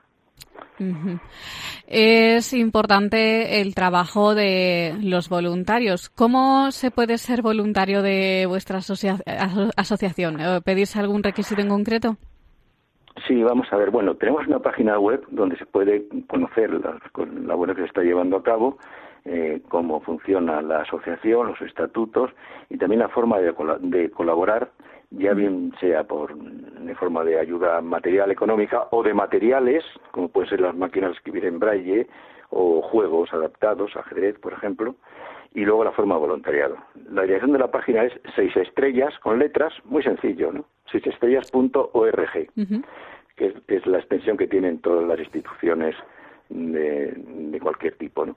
[1.86, 6.10] Es importante el trabajo de los voluntarios.
[6.10, 10.38] ¿Cómo se puede ser voluntario de vuestra asocia- aso- asociación?
[10.64, 12.16] ¿Pedís algún requisito en concreto?
[13.26, 13.90] Sí, vamos a ver.
[13.90, 18.02] Bueno, tenemos una página web donde se puede conocer la, la labor que se está
[18.02, 18.76] llevando a cabo,
[19.24, 22.30] eh, cómo funciona la asociación, los estatutos
[22.68, 24.70] y también la forma de, de colaborar,
[25.10, 30.50] ya bien sea por de forma de ayuda material económica o de materiales, como pueden
[30.50, 32.06] ser las máquinas de escribir en braille
[32.50, 34.94] o juegos adaptados, ajedrez, por ejemplo,
[35.54, 36.76] y luego la forma de voluntariado.
[37.10, 40.64] La dirección de la página es seis estrellas con letras, muy sencillo, ¿no?
[40.90, 42.82] seisestrellas.org Ujú.
[43.36, 45.96] que es, es la extensión que tienen todas las instituciones
[46.48, 48.26] de, de cualquier tipo.
[48.26, 48.36] ¿no?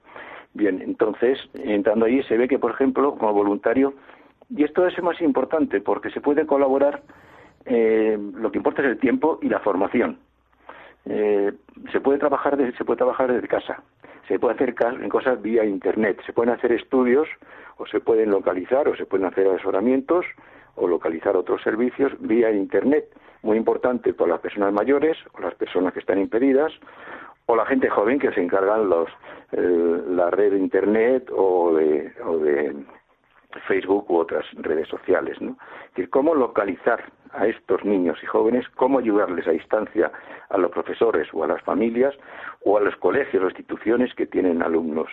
[0.54, 3.94] Bien, entonces, entrando ahí se ve que, por ejemplo, como voluntario,
[4.50, 7.02] y esto es más importante porque se puede colaborar,
[7.66, 10.18] eh, lo que importa es el tiempo y la formación.
[11.06, 11.54] Eh,
[11.92, 13.82] se puede trabajar desde, se puede trabajar desde casa,
[14.28, 14.76] se puede hacer
[15.10, 17.28] cosas vía internet, se pueden hacer estudios
[17.78, 20.26] o se pueden localizar o se pueden hacer asesoramientos
[20.76, 23.06] o localizar otros servicios vía internet,
[23.42, 26.72] muy importante para las personas mayores o las personas que están impedidas
[27.46, 29.10] o la gente joven que se encargan los
[29.52, 32.76] eh, la red de internet o de, o de
[33.68, 35.52] Facebook u otras redes sociales, ¿no?
[35.86, 40.12] Es decir, cómo localizar a estos niños y jóvenes, cómo ayudarles a distancia
[40.50, 42.16] a los profesores o a las familias
[42.64, 45.10] o a los colegios o instituciones que tienen alumnos.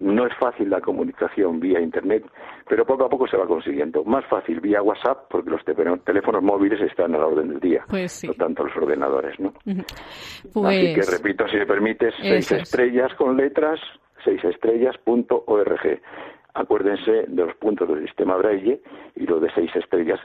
[0.00, 2.24] No es fácil la comunicación vía Internet,
[2.68, 4.04] pero poco a poco se va consiguiendo.
[4.04, 8.12] Más fácil vía WhatsApp, porque los teléfonos- móviles están a la orden del día, Pues
[8.12, 8.28] sí.
[8.28, 9.52] no tanto los ordenadores, ¿no?
[9.66, 9.74] Así
[10.94, 12.62] que Pues repito, si me permites, seis Eso es.
[12.62, 13.80] estrellas con letras,
[14.24, 16.00] seisestrellas.org.
[16.54, 18.80] Acuérdense de los puntos del sistema Braille
[19.16, 20.20] y lo de seis estrellas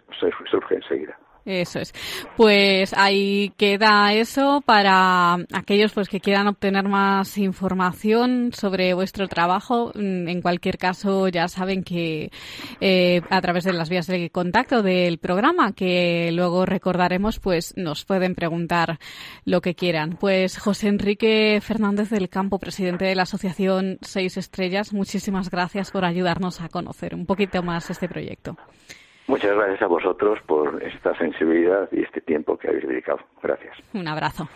[0.49, 1.17] surge enseguida.
[1.45, 1.93] Eso es.
[2.37, 9.91] Pues ahí queda eso para aquellos pues que quieran obtener más información sobre vuestro trabajo.
[9.93, 12.31] Mm, En cualquier caso, ya saben que
[12.79, 18.05] eh, a través de las vías de contacto del programa, que luego recordaremos, pues nos
[18.05, 18.99] pueden preguntar
[19.43, 20.17] lo que quieran.
[20.17, 26.05] Pues José Enrique Fernández del Campo, presidente de la Asociación Seis Estrellas, muchísimas gracias por
[26.05, 28.57] ayudarnos a conocer un poquito más este proyecto.
[29.27, 33.19] Muchas gracias a vosotros por esta sensibilidad y este tiempo que habéis dedicado.
[33.41, 33.77] Gracias.
[33.93, 34.47] Un abrazo.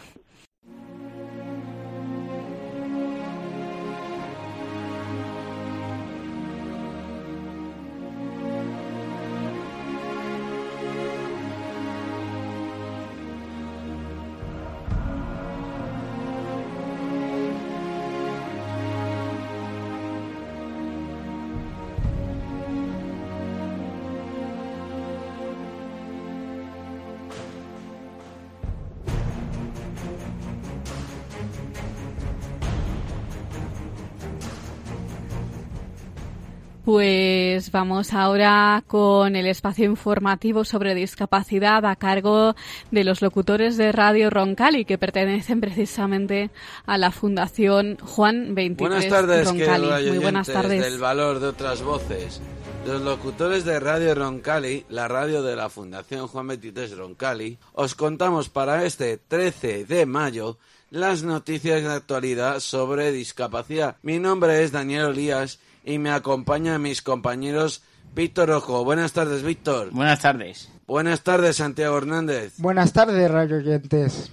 [36.87, 42.55] Pues vamos ahora con el espacio informativo sobre discapacidad a cargo
[42.91, 46.49] de los locutores de Radio Roncali que pertenecen precisamente
[46.85, 50.09] a la Fundación Juan 23 Buenas tardes, Roncali.
[50.11, 50.81] Muy buenas tardes.
[50.81, 52.39] del valor de otras voces.
[52.85, 58.47] Los locutores de Radio Roncali, la radio de la Fundación Juan 23 Roncali, os contamos
[58.47, 60.57] para este 13 de mayo
[60.89, 63.97] las noticias de actualidad sobre discapacidad.
[64.03, 67.81] Mi nombre es Daniel Olías y me acompañan mis compañeros
[68.13, 68.83] Víctor Ojo.
[68.83, 69.91] Buenas tardes, Víctor.
[69.91, 70.69] Buenas tardes.
[70.85, 72.55] Buenas tardes, Santiago Hernández.
[72.57, 74.29] Buenas tardes, radio oyentes.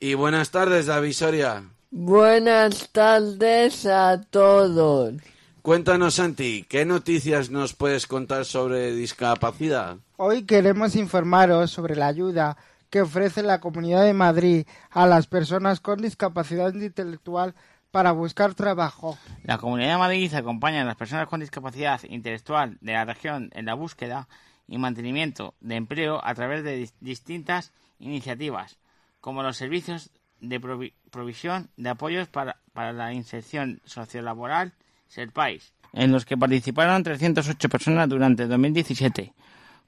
[0.00, 1.64] Y buenas tardes, David Soria.
[1.90, 5.14] Buenas tardes a todos.
[5.62, 9.96] Cuéntanos, Santi, ¿qué noticias nos puedes contar sobre discapacidad?
[10.16, 12.58] Hoy queremos informaros sobre la ayuda
[12.90, 17.54] que ofrece la Comunidad de Madrid a las personas con discapacidad intelectual
[17.98, 19.18] para buscar trabajo.
[19.42, 23.66] La Comunidad de Madrid acompaña a las personas con discapacidad intelectual de la región en
[23.66, 24.28] la búsqueda
[24.68, 28.78] y mantenimiento de empleo a través de dis- distintas iniciativas,
[29.20, 34.74] como los servicios de provi- provisión de apoyos para, para la inserción sociolaboral
[35.08, 39.32] SERPAIS, en los que participaron 308 personas durante 2017,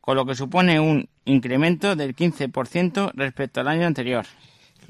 [0.01, 4.27] con lo que supone un incremento del 15% respecto al año anterior.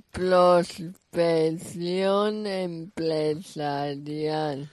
[1.15, 4.69] prospección empresarial.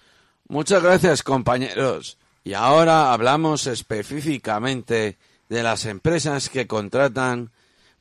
[0.47, 2.17] Muchas gracias, compañeros.
[2.43, 5.17] Y ahora hablamos específicamente
[5.49, 7.51] de las empresas que contratan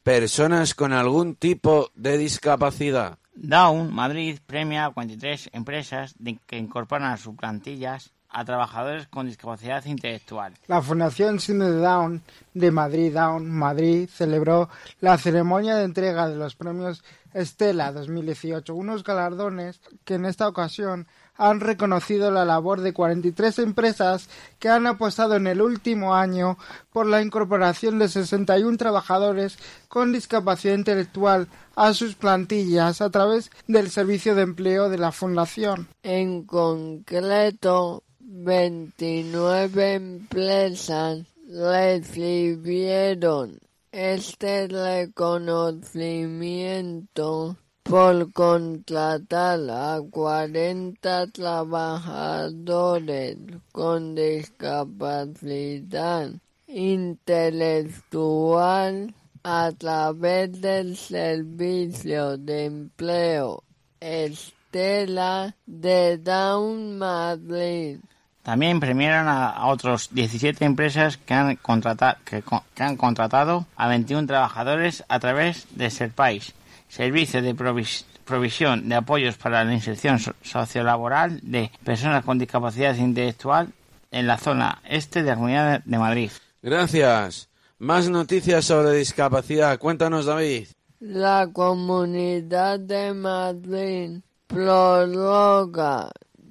[0.03, 3.19] personas con algún tipo de discapacidad.
[3.35, 9.27] Down Madrid premia a 43 empresas de- que incorporan a sus plantillas a trabajadores con
[9.27, 10.55] discapacidad intelectual.
[10.67, 12.23] La Fundación Síndrome de Down
[12.55, 14.69] de Madrid Down Madrid celebró
[15.01, 17.03] la ceremonia de entrega de los premios
[17.35, 24.29] Estela 2018, unos galardones que en esta ocasión han reconocido la labor de 43 empresas
[24.59, 26.59] que han apostado en el último año
[26.93, 33.91] por la incorporación de 61 trabajadores con discapacidad intelectual a sus plantillas a través del
[33.91, 35.89] servicio de empleo de la Fundación.
[36.03, 43.59] En concreto, 29 empresas recibieron
[43.91, 53.37] este reconocimiento por contratar a 40 trabajadores
[53.73, 56.31] con discapacidad
[56.69, 59.13] intelectual
[59.43, 63.65] a través del servicio de empleo
[63.99, 67.99] Estela de Down Madrid.
[68.43, 72.43] También premiaron a, a otros 17 empresas que han, contrata- que,
[72.83, 76.55] han contratado a 21 trabajadores a través de SERPAIS,
[76.89, 82.95] Servicio de Provis- Provisión de Apoyos para la Inserción so- Sociolaboral de Personas con Discapacidad
[82.95, 83.73] Intelectual
[84.11, 86.31] en la zona este de la Comunidad de Madrid.
[86.63, 87.49] Gracias.
[87.79, 89.79] Más noticias sobre discapacidad.
[89.79, 90.69] Cuéntanos, David.
[91.01, 96.11] La Comunidad de Madrid prorroga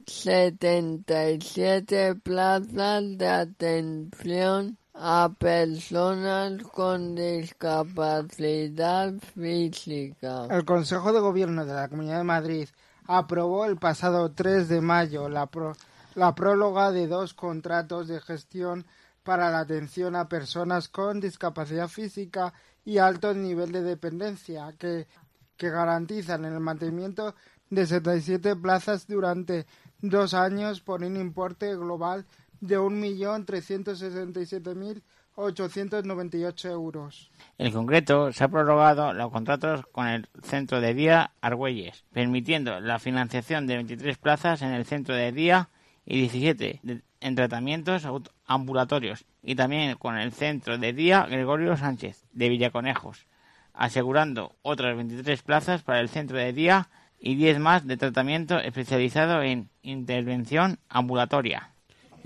[0.09, 10.47] 77 plazas de atención a personas con discapacidad física.
[10.49, 12.67] El Consejo de Gobierno de la Comunidad de Madrid
[13.05, 15.75] aprobó el pasado 3 de mayo la, pro-
[16.15, 18.85] la próloga de dos contratos de gestión
[19.23, 22.53] para la atención a personas con discapacidad física
[22.83, 25.07] y alto nivel de dependencia que,
[25.55, 27.35] que garantizan el mantenimiento
[27.69, 29.67] de 77 plazas durante
[30.01, 32.25] dos años por un importe global
[32.61, 32.77] de
[35.35, 37.31] 1.367.898 euros.
[37.57, 42.99] En concreto, se ha prorrogado los contratos con el centro de día Argüelles, permitiendo la
[42.99, 45.69] financiación de 23 plazas en el centro de día
[46.05, 48.07] y 17 de- en tratamientos
[48.45, 53.27] ambulatorios y también con el centro de día Gregorio Sánchez de Villaconejos,
[53.73, 56.87] asegurando otras 23 plazas para el centro de día
[57.19, 61.71] y 10 más de tratamiento especializado en intervención ambulatoria.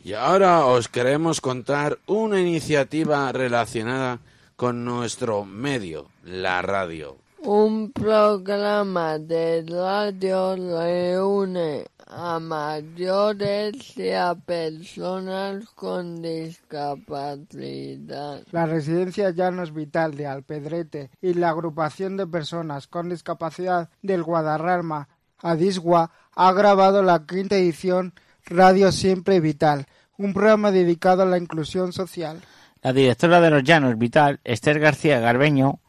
[0.03, 4.19] Y ahora os queremos contar una iniciativa relacionada
[4.55, 7.17] con nuestro medio, la radio.
[7.39, 18.41] Un programa de radio reúne a mayores y a personas con discapacidad.
[18.51, 25.09] La residencia Llanos Vital de Alpedrete y la agrupación de personas con discapacidad del Guadarrama,
[25.39, 28.13] Adisgua, ha grabado la quinta edición
[28.45, 29.85] Radio Siempre Vital,
[30.17, 32.41] un programa dedicado a la inclusión social.
[32.81, 35.79] La directora de los Llanos Vital, Esther García Garbeño,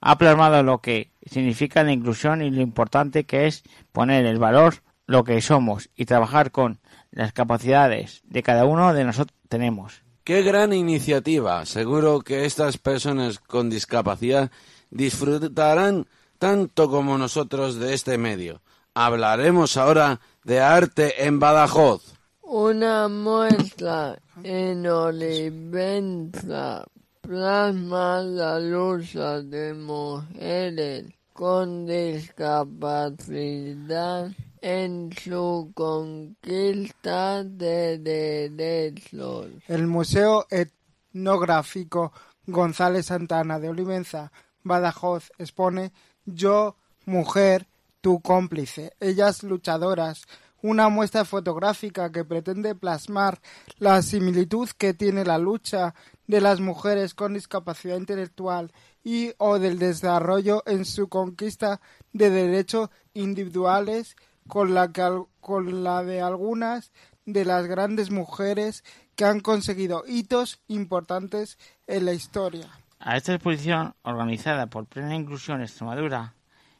[0.00, 4.74] ha plasmado lo que significa la inclusión y lo importante que es poner el valor
[5.06, 6.80] lo que somos y trabajar con
[7.10, 10.02] las capacidades de cada uno de nosotros tenemos.
[10.24, 11.64] Qué gran iniciativa.
[11.66, 14.50] Seguro que estas personas con discapacidad
[14.90, 16.06] disfrutarán
[16.38, 18.62] tanto como nosotros de este medio.
[18.94, 22.14] Hablaremos ahora de arte en Badajoz.
[22.42, 26.84] Una muestra en Olivenza
[27.20, 34.30] plasma la lucha de mujeres con discapacidad
[34.64, 39.48] en su conquista de derechos.
[39.68, 42.14] El Museo Etnográfico
[42.46, 45.92] González Santana de Olivenza, Badajoz, expone
[46.24, 47.66] Yo, mujer,
[48.00, 50.22] tu cómplice, ellas luchadoras,
[50.62, 53.42] una muestra fotográfica que pretende plasmar
[53.76, 55.94] la similitud que tiene la lucha
[56.26, 61.82] de las mujeres con discapacidad intelectual y o del desarrollo en su conquista
[62.14, 64.16] de derechos individuales
[64.48, 66.92] con la, que con la de algunas
[67.26, 68.84] de las grandes mujeres
[69.16, 72.68] que han conseguido hitos importantes en la historia.
[72.98, 76.34] A esta exposición, organizada por Plena Inclusión Extremadura,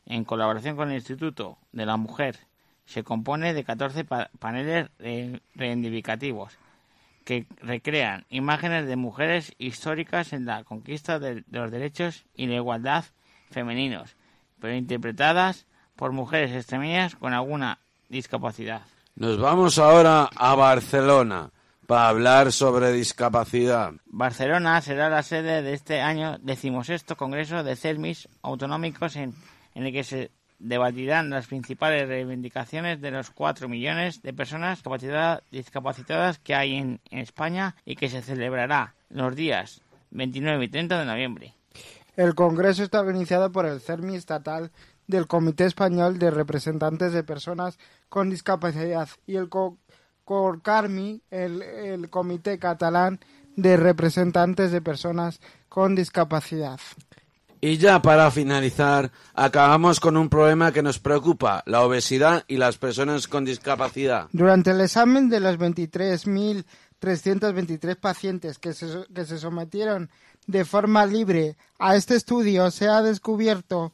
[0.06, 2.38] en colaboración con el Instituto de la Mujer,
[2.86, 6.52] se compone de 14 pa- paneles re- reivindicativos
[7.24, 12.56] que recrean imágenes de mujeres históricas en la conquista de, de los derechos y la
[12.56, 13.04] igualdad
[13.50, 14.14] femeninos,
[14.60, 15.66] pero interpretadas
[15.96, 17.78] por mujeres extremeñas con alguna
[18.08, 18.82] discapacidad.
[19.16, 21.50] Nos vamos ahora a Barcelona
[21.86, 23.92] para hablar sobre discapacidad.
[24.06, 29.34] Barcelona será la sede de este año decimosexto Congreso de CERMIS autonómicos en,
[29.74, 34.82] en el que se debatirán las principales reivindicaciones de los cuatro millones de personas
[35.50, 41.00] discapacitadas que hay en, en España y que se celebrará los días 29 y 30
[41.00, 41.54] de noviembre.
[42.16, 44.70] El Congreso está organizado por el CERMI estatal
[45.06, 47.78] del Comité Español de Representantes de Personas
[48.08, 49.78] con Discapacidad y el Co-
[50.24, 53.20] CORCARMI, el, el Comité Catalán
[53.56, 56.80] de Representantes de Personas con Discapacidad.
[57.60, 62.76] Y ya para finalizar, acabamos con un problema que nos preocupa, la obesidad y las
[62.76, 64.28] personas con discapacidad.
[64.32, 70.10] Durante el examen de los 23.323 pacientes que se, que se sometieron
[70.46, 73.90] de forma libre a este estudio, se ha descubierto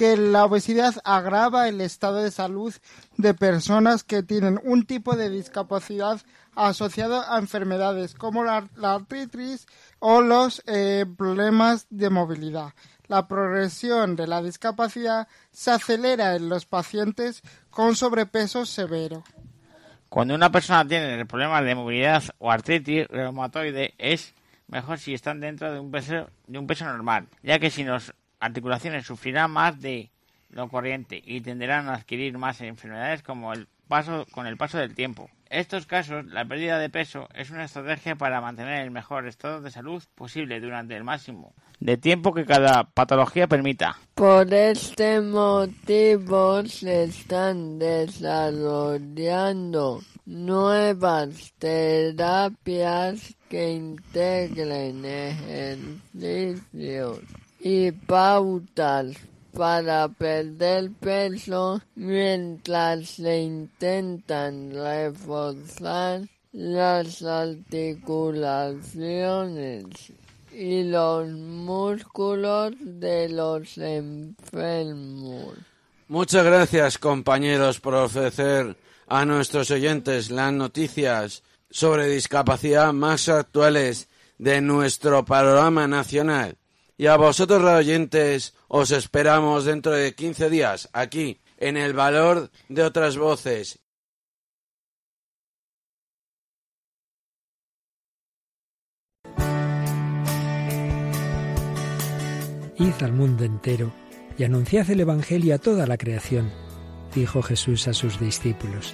[0.00, 2.74] que la obesidad agrava el estado de salud
[3.18, 6.22] de personas que tienen un tipo de discapacidad
[6.56, 9.66] asociado a enfermedades como la, artritis
[9.98, 12.72] o los eh, problemas de movilidad.
[13.08, 19.22] La progresión de la discapacidad se acelera en los pacientes con sobrepeso severo.
[20.08, 24.32] Cuando una persona tiene problemas de movilidad o artritis reumatoide, es
[24.66, 28.14] mejor si están dentro de un peso, de un peso normal, ya que si las
[28.40, 30.10] articulaciones sufrirán más de
[30.48, 34.94] lo corriente y tenderán a adquirir más enfermedades como el paso con el paso del
[34.94, 35.30] tiempo.
[35.48, 39.60] En estos casos, la pérdida de peso es una estrategia para mantener el mejor estado
[39.60, 43.98] de salud posible durante el máximo de tiempo que cada patología permita.
[44.14, 57.20] Por este motivo se están desarrollando nuevas terapias que integren ejercicios
[57.60, 59.16] y pautas
[59.52, 69.84] para perder peso mientras se intentan reforzar las articulaciones
[70.52, 75.54] y los músculos de los enfermos.
[76.08, 84.08] Muchas gracias, compañeros, por ofrecer a nuestros oyentes las noticias sobre discapacidad más actuales
[84.38, 86.56] de nuestro panorama nacional.
[87.00, 92.82] Y a vosotros, oyentes, os esperamos dentro de 15 días aquí, en el valor de
[92.82, 93.78] otras voces.
[102.76, 103.94] Id al mundo entero
[104.36, 106.52] y anunciad el Evangelio a toda la creación,
[107.14, 108.92] dijo Jesús a sus discípulos.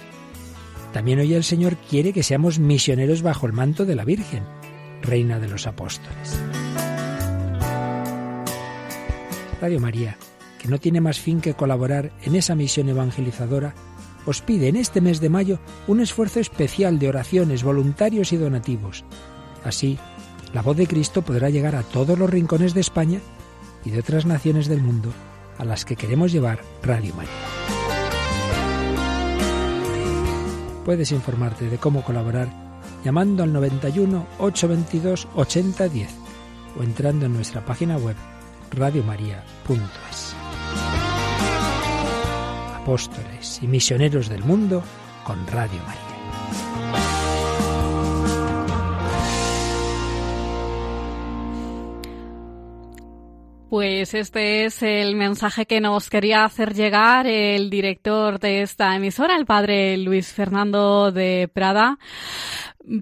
[0.93, 4.45] También hoy el Señor quiere que seamos misioneros bajo el manto de la Virgen,
[5.01, 6.39] Reina de los Apóstoles.
[9.61, 10.17] Radio María,
[10.59, 13.73] que no tiene más fin que colaborar en esa misión evangelizadora,
[14.25, 19.05] os pide en este mes de mayo un esfuerzo especial de oraciones, voluntarios y donativos.
[19.63, 19.97] Así,
[20.53, 23.19] la voz de Cristo podrá llegar a todos los rincones de España
[23.83, 25.11] y de otras naciones del mundo
[25.57, 27.31] a las que queremos llevar Radio María.
[30.85, 32.47] Puedes informarte de cómo colaborar
[33.03, 36.09] llamando al 91 822 8010
[36.79, 38.15] o entrando en nuestra página web
[38.71, 40.35] radiomaria.es.
[42.75, 44.83] Apóstoles y misioneros del mundo
[45.25, 46.07] con Radio María.
[53.69, 59.35] Pues este es el mensaje que nos quería hacer llegar el director de esta emisora,
[59.35, 61.99] el padre Luis Fernando de Prada,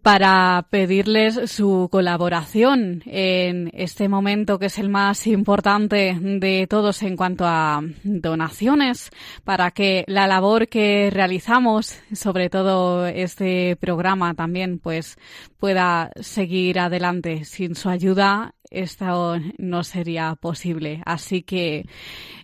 [0.02, 7.16] para pedirles su colaboración en este momento que es el más importante de todos en
[7.16, 9.12] cuanto a donaciones,
[9.44, 15.18] para que la labor que realizamos, sobre todo este programa también, pues
[15.60, 17.46] pueda seguir adelante.
[17.46, 21.02] Sin su ayuda esto no sería posible.
[21.06, 21.86] Así que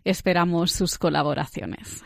[0.04, 2.04] esperamos sus colaboraciones.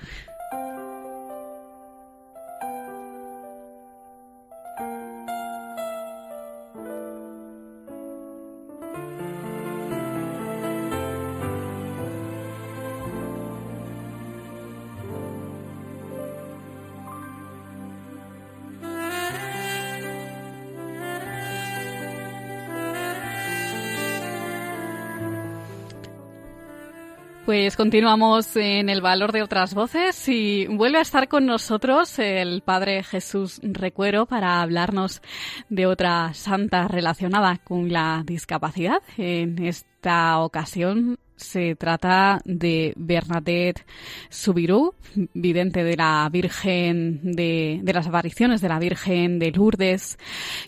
[27.56, 32.62] Pues continuamos en el valor de otras voces y vuelve a estar con nosotros el
[32.62, 35.22] Padre Jesús Recuero para hablarnos
[35.70, 39.02] de otra santa relacionada con la discapacidad.
[39.16, 43.86] En esta ocasión se trata de Bernadette
[44.30, 44.94] Subirú,
[45.34, 50.18] vidente de la Virgen de, de, las apariciones de la Virgen de Lourdes,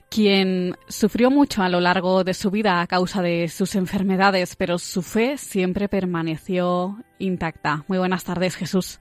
[0.10, 4.78] quien sufrió mucho a lo largo de su vida a causa de sus enfermedades, pero
[4.78, 7.84] su fe siempre permaneció intacta.
[7.88, 9.00] Muy buenas tardes, Jesús.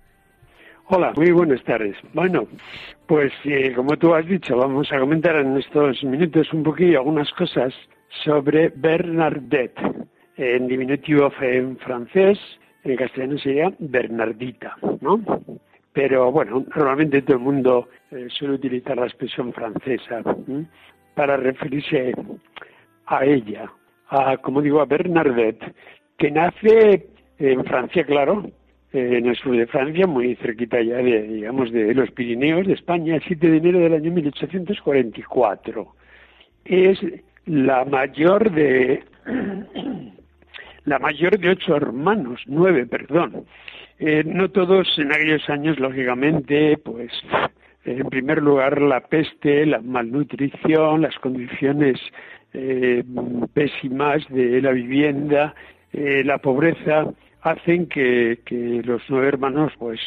[0.89, 1.97] Hola, muy buenas tardes.
[2.14, 2.47] Bueno,
[3.09, 7.29] pues eh, como tú has dicho, vamos a comentar en estos minutos un poquillo algunas
[7.33, 7.75] cosas
[8.25, 9.81] sobre Bernadette
[10.37, 12.39] en diminutivo en francés,
[12.84, 15.20] en castellano sería Bernardita, ¿no?
[15.93, 20.22] Pero bueno, normalmente todo el mundo eh, suele utilizar la expresión francesa
[21.14, 22.12] para referirse
[23.07, 23.72] a ella,
[24.09, 25.74] a, como digo, a Bernadette,
[26.18, 27.09] que nace
[27.39, 28.45] en Francia, claro,
[28.93, 32.74] eh, en el sur de Francia, muy cerquita ya de, digamos, de los Pirineos de
[32.74, 35.87] España, el 7 de enero del año 1844.
[36.66, 36.99] Es
[37.47, 39.03] la mayor de
[40.87, 43.45] la mayor de ocho hermanos, nueve, perdón.
[43.99, 47.11] Eh, no todos en aquellos años, lógicamente, pues
[47.84, 52.01] en primer lugar la peste, la malnutrición, las condiciones
[52.53, 53.03] eh,
[53.53, 55.55] pésimas de la vivienda,
[55.93, 57.07] eh, la pobreza,
[57.43, 60.01] hacen que, que, los nueve hermanos pues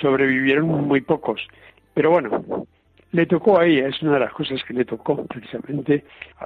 [0.00, 1.46] sobrevivieron muy pocos.
[1.94, 2.66] Pero bueno,
[3.12, 6.04] le tocó a ella, es una de las cosas que le tocó precisamente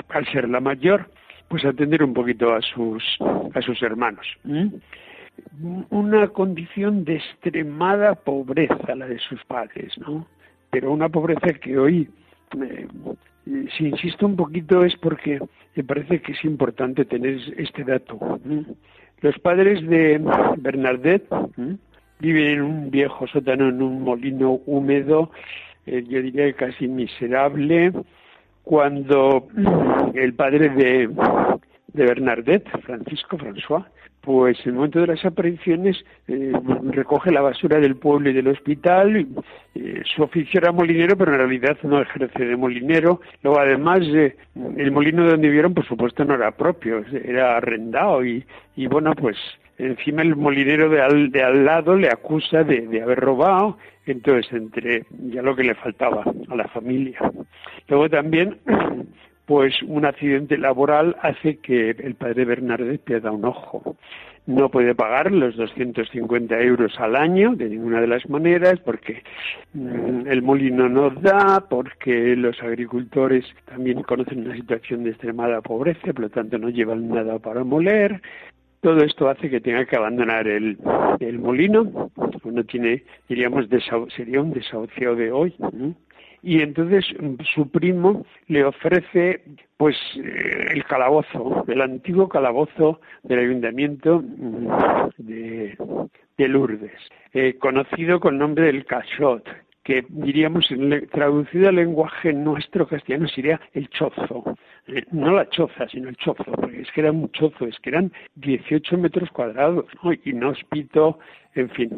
[0.09, 1.09] al ser la mayor
[1.51, 3.03] pues atender un poquito a sus
[3.55, 4.27] a sus hermanos.
[4.45, 4.69] ¿Mm?
[5.91, 10.27] Una condición de extremada pobreza la de sus padres, ¿no?
[10.71, 12.09] Pero una pobreza que hoy,
[12.61, 12.87] eh,
[13.77, 15.41] si insisto un poquito, es porque
[15.75, 18.17] me parece que es importante tener este dato.
[18.45, 18.61] ¿Mm?
[19.21, 20.23] Los padres de
[20.59, 21.75] Bernadette ¿Mm?
[22.21, 25.33] viven en un viejo sótano, en un molino húmedo,
[25.87, 27.93] eh, yo diría casi miserable,
[28.63, 29.49] cuando
[30.15, 31.09] el padre de,
[31.93, 33.85] de Bernadette, Francisco François,
[34.21, 35.97] pues en el momento de las apariciones
[36.29, 36.53] eh,
[36.91, 39.27] recoge la basura del pueblo y del hospital.
[39.75, 43.21] eh, su oficio era molinero, pero en realidad no ejerce de molinero.
[43.43, 44.37] Luego, además, eh,
[44.77, 48.25] el molino donde vivieron, por supuesto, no era propio, era arrendado.
[48.25, 48.45] Y,
[48.77, 49.37] y bueno, pues
[49.87, 53.79] encima el molinero de al, de al lado le acusa de, de haber robado.
[54.07, 57.19] Entonces, entre ya lo que le faltaba a la familia.
[57.89, 58.59] Luego también
[59.47, 63.97] pues un accidente laboral hace que el padre Bernardet pierda un ojo.
[64.47, 69.23] No puede pagar los 250 euros al año de ninguna de las maneras porque
[69.75, 76.13] mm, el molino no da, porque los agricultores también conocen una situación de extremada pobreza,
[76.13, 78.23] por lo tanto no llevan nada para moler.
[78.81, 80.79] Todo esto hace que tenga que abandonar el,
[81.21, 82.11] el molino.
[82.45, 83.67] Uno tiene, diríamos,
[84.17, 85.55] sería un desahucio de hoy.
[86.43, 89.43] y entonces mm, su primo le ofrece
[89.77, 94.69] pues eh, el calabozo, el antiguo calabozo del ayuntamiento mm,
[95.19, 95.77] de,
[96.39, 97.01] de Lourdes,
[97.35, 99.47] eh, conocido con el nombre del cachot,
[99.83, 100.69] que diríamos
[101.11, 104.57] traducido al lenguaje nuestro castellano sería el chozo,
[104.87, 107.91] Eh, no la choza, sino el chozo, porque es que era un chozo, es que
[107.91, 110.13] eran 18 metros cuadrados, ¿no?
[110.25, 111.19] inhóspito,
[111.55, 111.91] en fin.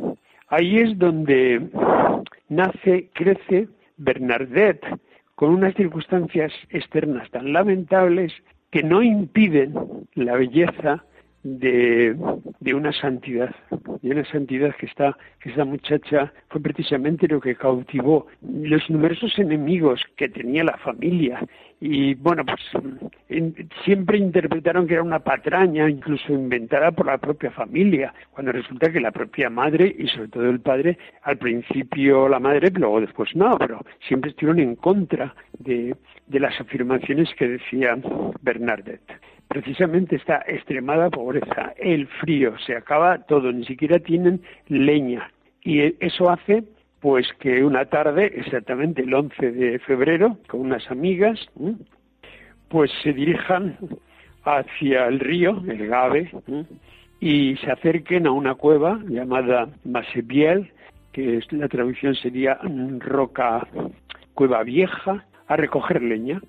[0.49, 1.68] Ahí es donde
[2.49, 4.87] nace, crece Bernadette
[5.35, 8.33] con unas circunstancias externas tan lamentables
[8.70, 9.74] que no impiden
[10.14, 11.05] la belleza
[11.43, 12.14] de,
[12.74, 13.55] una santidad,
[14.03, 19.36] de una santidad que esta, que esta muchacha fue precisamente lo que cautivó los numerosos
[19.38, 21.40] enemigos que tenía la familia.
[21.80, 22.61] Y bueno pues
[23.28, 28.93] en- siempre interpretaron que era una patraña incluso inventada por la propia familia cuando resulta
[28.93, 33.34] que la propia madre y sobre todo el padre al principio la madre luego después
[33.34, 35.97] no pero siempre estuvieron en contra de,
[36.28, 37.99] de las afirmaciones que decía
[38.43, 39.18] Bernadette
[39.53, 45.30] precisamente esta extremada pobreza, el frío, se acaba todo, ni siquiera tienen leña.
[45.62, 46.64] Y eso hace
[47.00, 51.38] pues que una tarde, exactamente el 11 de febrero, con unas amigas,
[52.68, 53.76] pues se dirijan
[54.44, 56.30] hacia el río, el Gave,
[57.20, 60.70] y se acerquen a una cueva llamada Masebiel,
[61.12, 62.59] que es, la traducción sería
[63.00, 63.66] roca,
[64.32, 66.40] cueva vieja, a recoger leña.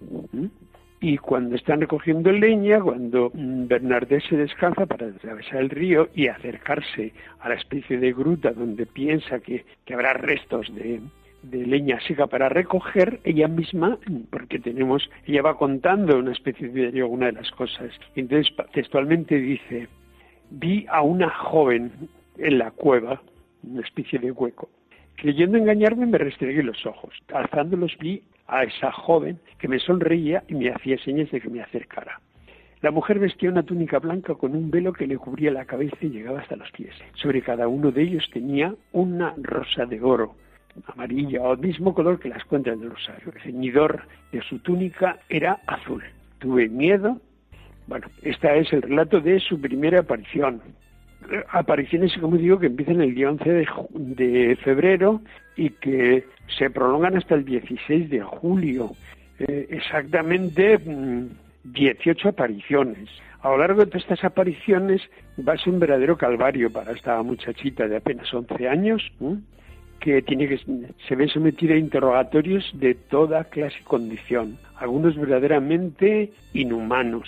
[1.04, 6.30] Y cuando están recogiendo leña, cuando mm, Bernardet se descansa para atravesar el río y
[6.30, 11.02] acercarse a la especie de gruta donde piensa que, habrá restos de,
[11.52, 13.98] leña seca para recoger, ella misma,
[14.30, 17.92] porque tenemos, ella va contando una especie de alguna de las cosas.
[18.16, 19.90] Entonces textualmente dice,
[20.52, 21.92] vi a una joven
[22.38, 23.22] en la cueva,
[23.62, 24.70] una especie de hueco.
[25.18, 27.14] Creyendo engañarme me restregué los ojos.
[27.28, 31.62] Alzándolos vi a esa joven que me sonreía y me hacía señas de que me
[31.62, 32.20] acercara.
[32.82, 36.10] La mujer vestía una túnica blanca con un velo que le cubría la cabeza y
[36.10, 36.94] llegaba hasta los pies.
[37.14, 40.36] Sobre cada uno de ellos tenía una rosa de oro,
[40.88, 43.32] amarilla o mismo color que las cuentas del rosario.
[43.34, 46.04] El ceñidor de su túnica era azul.
[46.40, 47.22] Tuve miedo.
[47.88, 50.62] Bueno, este es el relato de su primera aparición.
[51.32, 53.50] Eh, Apariciones, como digo, que empiezan el día 11
[53.94, 55.22] de, febrero
[55.56, 58.92] y que se prolongan hasta el 16 de julio.
[59.40, 61.28] Eh, exactamente mm,
[61.64, 63.10] 18 apariciones.
[63.42, 65.02] A lo largo de estas apariciones
[65.46, 69.12] va a ser un verdadero calvario para esta muchachita de apenas 11 años,
[70.00, 70.60] que tiene que
[71.08, 77.28] se ve sometida a interrogatorios de toda clase y condición, algunos verdaderamente inhumanos,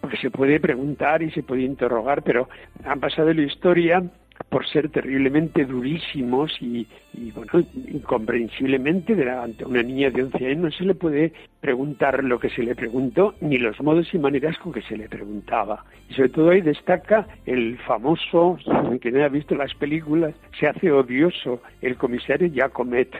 [0.00, 2.48] porque se puede preguntar y se puede interrogar, pero
[2.84, 4.02] han pasado la historia
[4.48, 6.86] por ser terriblemente durísimos y,
[7.34, 12.22] bueno, incomprensiblemente de la- ante una niña de 11 años no se le puede preguntar
[12.24, 15.84] lo que se le preguntó ni los modos y maneras con que se le preguntaba.
[16.08, 18.58] Y sobre todo ahí destaca el famoso,
[19.00, 23.14] que no ha visto las películas, se hace odioso, el comisario Jacomet.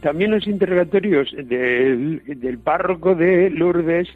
[0.00, 4.08] También los interrogatorios del, del párroco de Lourdes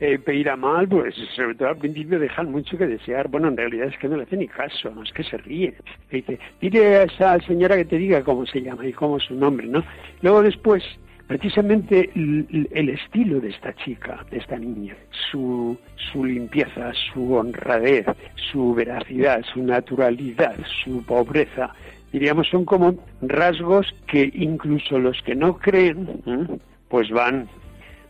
[0.00, 3.28] eh, Mal, pues sobre todo al principio dejan mucho que desear.
[3.28, 5.74] Bueno, en realidad es que no le hace ni caso, es que se ríe.
[6.10, 9.34] Dice, dile a esa señora que te diga cómo se llama y cómo es su
[9.34, 9.82] nombre, ¿no?
[10.22, 10.84] Luego después,
[11.26, 14.94] precisamente el, el estilo de esta chica, de esta niña,
[15.30, 15.78] su,
[16.12, 18.06] su limpieza, su honradez,
[18.52, 21.74] su veracidad, su naturalidad, su pobreza,
[22.12, 26.58] diríamos, son como rasgos que incluso los que no creen, ¿eh?
[26.88, 27.48] pues van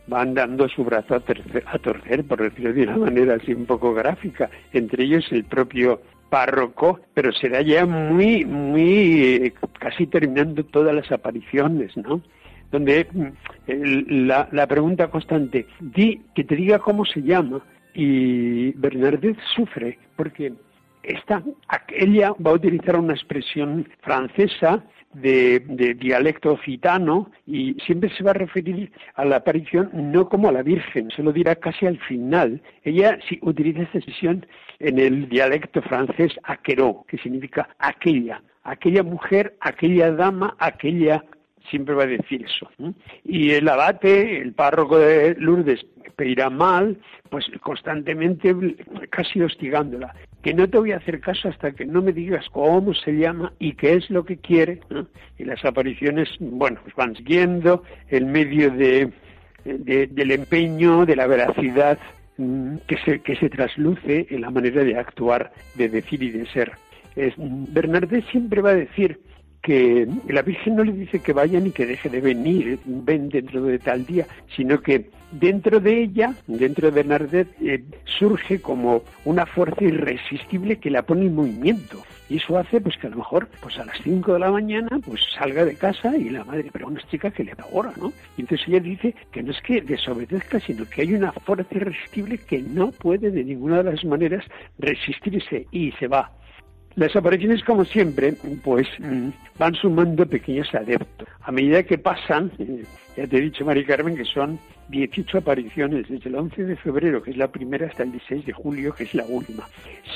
[0.07, 3.66] van dando su brazo a, terce- a torcer, por decirlo de una manera así un
[3.66, 6.00] poco gráfica, entre ellos el propio
[6.30, 12.20] párroco, pero será ya muy, muy, eh, casi terminando todas las apariciones, ¿no?
[12.72, 17.61] Donde mm, la, la pregunta constante, di que te diga cómo se llama,
[17.94, 20.52] y Bernadette sufre, porque
[21.02, 21.42] esta,
[21.96, 24.82] ella va a utilizar una expresión francesa
[25.22, 30.48] de, de, dialecto occitano y siempre se va a referir a la aparición no como
[30.48, 32.60] a la Virgen, se lo dirá casi al final.
[32.82, 34.46] Ella sí, utiliza esta expresión
[34.78, 41.24] en el dialecto francés aqueró, que significa aquella, aquella mujer, aquella dama, aquella
[41.70, 42.70] siempre va a decir eso.
[43.24, 45.84] Y el abate, el párroco de Lourdes,
[46.16, 46.96] Peiramal,
[47.30, 48.54] pues constantemente
[49.10, 50.14] casi hostigándola.
[50.42, 53.52] Que no te voy a hacer caso hasta que no me digas cómo se llama
[53.58, 54.80] y qué es lo que quiere.
[55.38, 59.10] Y las apariciones, bueno, pues van siguiendo el medio de,
[59.64, 61.98] de- del empeño, de la veracidad
[62.86, 66.72] que se, que se trasluce en la manera de actuar, de decir y de ser.
[67.16, 69.18] Es, Bernardet siempre va a decir
[69.66, 73.64] que la Virgen no le dice que vaya ni que deje de venir, ven dentro
[73.64, 79.44] de tal día, sino que dentro de ella, dentro de Bernardet, eh, surge como una
[79.44, 82.00] fuerza irresistible que la pone en movimiento.
[82.28, 85.00] Y eso hace pues que a lo mejor pues a las 5 de la mañana
[85.04, 86.70] pues salga de casa y la madre,
[87.10, 88.12] chica que le da hora, ¿no?
[88.36, 92.38] Y entonces ella dice que no es que desobedezca, sino que hay una fuerza irresistible
[92.38, 94.44] que no puede de ninguna de las maneras
[94.78, 96.30] resistirse y se va.
[96.97, 98.34] Las apariciones, como siempre,
[98.64, 99.28] pues mm,
[99.59, 101.28] van sumando pequeños adeptos.
[101.42, 102.84] A medida que pasan, eh,
[103.16, 107.22] ya te he dicho, Mari Carmen, que son 18 apariciones desde el 11 de febrero,
[107.22, 109.64] que es la primera, hasta el 16 de julio, que es la última.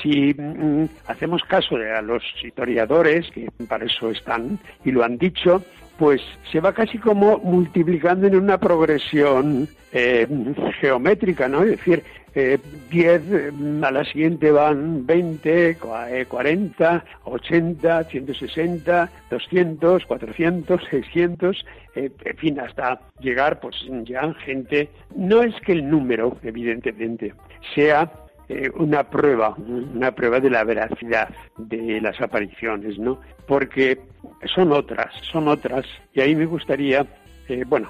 [0.01, 5.63] Si mm, hacemos caso a los historiadores, que para eso están y lo han dicho,
[6.01, 6.19] pues
[6.51, 10.25] se va casi como multiplicando en una progresión eh,
[10.79, 11.61] geométrica, ¿no?
[11.61, 12.01] Es decir,
[12.33, 12.57] eh,
[12.89, 13.51] 10, eh,
[13.83, 22.37] a la siguiente van 20, cua- eh, 40, 80, 160, 200, 400, 600, eh, en
[22.37, 23.75] fin, hasta llegar, pues
[24.05, 24.89] ya gente.
[25.15, 27.35] No es que el número, evidentemente,
[27.75, 28.11] sea
[28.53, 33.21] eh, una prueba, una prueba de la veracidad de las apariciones, ¿no?
[33.47, 33.97] Porque
[34.53, 37.05] son otras, son otras, y ahí me gustaría,
[37.47, 37.89] eh, bueno,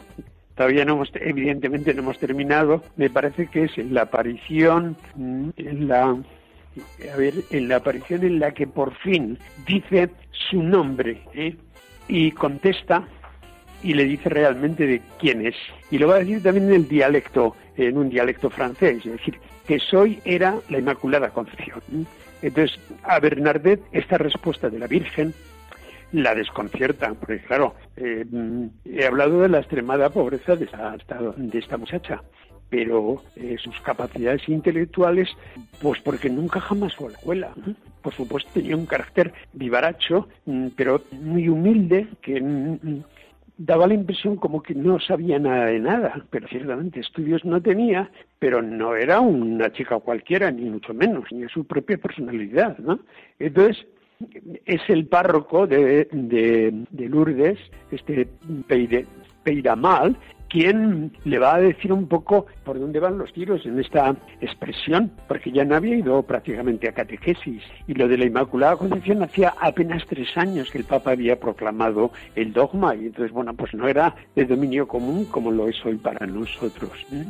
[0.55, 5.49] todavía no hemos, evidentemente no hemos terminado, me parece que es en la aparición, mm,
[5.57, 11.23] en la, a ver, en la aparición en la que por fin dice su nombre,
[11.33, 11.55] ¿eh?
[12.07, 13.07] y contesta
[13.81, 15.55] y le dice realmente de quién es.
[15.89, 19.39] Y lo va a decir también en el dialecto, en un dialecto francés, es decir,
[19.67, 21.81] que soy era la Inmaculada Concepción.
[22.41, 25.33] Entonces, a Bernardet esta respuesta de la Virgen
[26.11, 28.25] la desconcierta, porque claro, eh,
[28.85, 30.95] he hablado de la extremada pobreza de esta,
[31.37, 32.21] de esta muchacha,
[32.69, 35.29] pero eh, sus capacidades intelectuales,
[35.81, 37.53] pues porque nunca jamás fue a la escuela.
[38.01, 43.03] Por supuesto tenía un carácter vivaracho, mm, pero muy humilde, que mm, mm,
[43.65, 48.09] daba la impresión como que no sabía nada de nada, pero ciertamente estudios no tenía,
[48.39, 52.99] pero no era una chica cualquiera, ni mucho menos, ni su propia personalidad, ¿no?
[53.37, 53.85] Entonces,
[54.65, 57.59] es el párroco de, de, de Lourdes,
[57.91, 58.27] este
[58.67, 59.05] Peire,
[59.43, 60.17] Peiramal,
[60.51, 65.11] quien le va a decir un poco por dónde van los tiros en esta expresión,
[65.27, 67.63] porque ya no había ido prácticamente a catequesis.
[67.87, 72.11] Y lo de la Inmaculada Concepción hacía apenas tres años que el Papa había proclamado
[72.35, 75.95] el dogma, y entonces, bueno, pues no era de dominio común como lo es hoy
[75.95, 76.91] para nosotros.
[77.13, 77.25] ¿eh?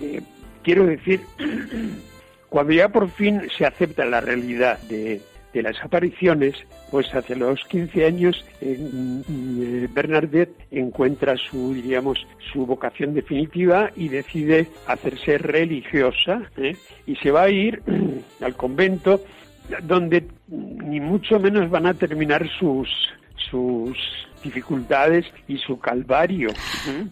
[0.00, 0.22] Eh,
[0.64, 1.20] quiero decir,
[2.48, 5.20] cuando ya por fin se acepta la realidad de,
[5.56, 6.54] de las apariciones,
[6.90, 14.08] pues hacia los 15 años eh, mm, Bernadette encuentra su, diríamos, su vocación definitiva y
[14.08, 16.76] decide hacerse religiosa ¿eh?
[17.06, 17.82] y se va a ir
[18.42, 19.22] al convento
[19.82, 22.88] donde ni mucho menos van a terminar sus
[23.50, 23.96] sus
[24.42, 26.50] dificultades y su calvario.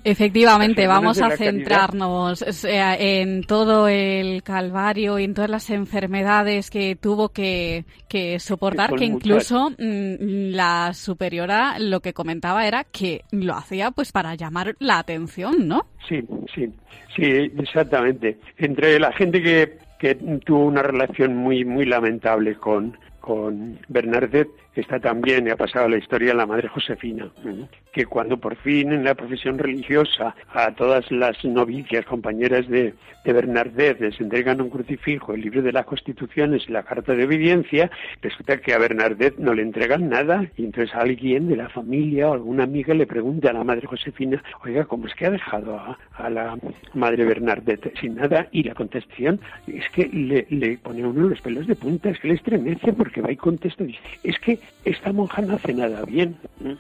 [0.05, 1.37] Efectivamente, vamos a caridad.
[1.39, 8.95] centrarnos en todo el calvario y en todas las enfermedades que tuvo que, que soportar,
[8.95, 14.77] que incluso mm, la superiora lo que comentaba era que lo hacía pues para llamar
[14.79, 15.87] la atención, ¿no?
[16.09, 16.23] Sí,
[16.55, 16.73] sí,
[17.17, 17.23] sí,
[17.59, 18.39] exactamente.
[18.59, 24.51] Entre la gente que, que tuvo una relación muy, muy lamentable con, con Bernadette,
[24.81, 27.67] está también, ha pasado la historia, la madre Josefina, ¿eh?
[27.93, 32.95] que cuando por fin en la profesión religiosa a todas las novicias, compañeras de,
[33.25, 37.25] de Bernadette, les entregan un crucifijo, el libro de las constituciones y la carta de
[37.25, 42.29] obediencia, resulta que a Bernadette no le entregan nada, y entonces alguien de la familia
[42.29, 45.79] o alguna amiga le pregunta a la madre Josefina, oiga, ¿cómo es que ha dejado
[45.79, 46.59] a, la
[46.95, 48.49] madre Bernadette sin nada?
[48.51, 52.19] Y la contestación es que le, le pone a uno los pelos de punta, es
[52.19, 56.03] que le estremece porque va y contesta, dice, es que esta monja no hace nada
[56.05, 56.37] bien.
[56.65, 56.77] ¿eh?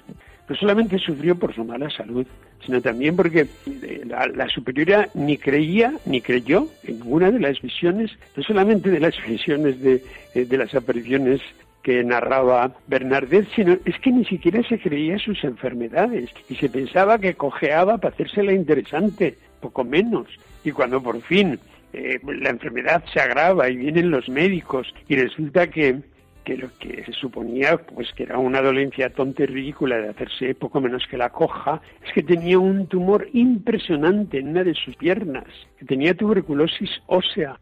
[0.49, 2.27] no solamente sufrió por su mala salud,
[2.65, 8.11] sino también porque eh, la, superiora ni creía ni creyó en ninguna de las visiones,
[8.37, 10.03] no solamente de las visiones de,
[10.35, 11.41] eh, de las apariciones
[11.83, 17.19] que narraba Bernardet, sino es que ni siquiera se creía sus enfermedades y se pensaba
[17.19, 20.29] que cojeaba para hacérsela interesante, poco menos.
[20.65, 21.59] Y cuando por fin
[21.93, 26.01] eh, la enfermedad se agrava y vienen los médicos y resulta que,
[26.45, 30.55] que lo que se suponía pues que era una dolencia tonta y ridícula de hacerse
[30.55, 34.95] poco menos que la coja, es que tenía un tumor impresionante en una de sus
[34.97, 35.45] piernas,
[35.79, 37.59] que tenía tuberculosis ósea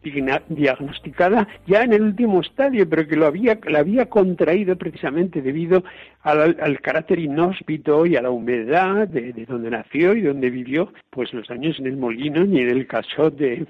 [0.49, 5.83] diagnosticada ya en el último estadio, pero que lo había, la había contraído precisamente debido
[6.21, 10.93] al, al carácter inhóspito y a la humedad de, de donde nació y donde vivió
[11.09, 13.65] pues los años en el molino y en el casot de,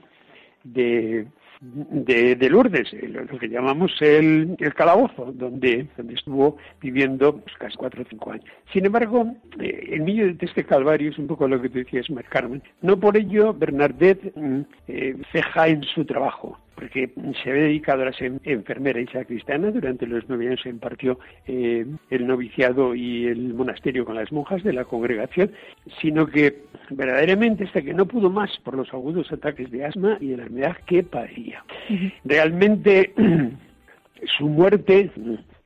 [0.64, 1.26] de,
[1.64, 7.56] de, de Lourdes, eh, lo, que llamamos el, el calabozo, donde, donde estuvo viviendo pues,
[7.58, 8.46] casi cuatro o cinco años.
[8.72, 12.10] Sin embargo, eh, en medio de este calvario es un poco lo que tú decías,
[12.10, 12.62] Mar Carmen.
[12.82, 17.10] No por ello Bernadette mm, eh, ceja en su trabajo porque
[17.44, 19.72] se había dedicado a ser enfermera y sacristana.
[19.72, 24.64] Durante los nueve años se impartió eh, el noviciado y el monasterio con las monjas
[24.64, 25.52] de la congregación,
[26.02, 30.28] sino que verdaderamente hasta que no pudo más por los agudos ataques de asma y
[30.28, 31.64] de la enfermedad que padecía.
[32.24, 33.14] Realmente
[34.38, 35.12] su muerte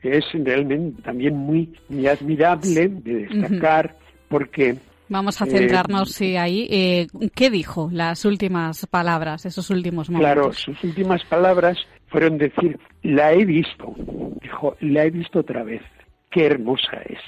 [0.04, 3.96] es realmente también muy, muy admirable de destacar
[4.30, 4.78] porque
[5.10, 6.68] Vamos a Eh, centrarnos sí, ahí.
[6.70, 10.34] Eh, ¿Qué dijo las últimas palabras, esos últimos momentos?
[10.34, 11.78] Claro, sus últimas palabras
[12.08, 13.94] fueron decir, la he visto.
[14.42, 15.82] Dijo, la he visto otra vez.
[16.30, 17.20] Qué hermosa es.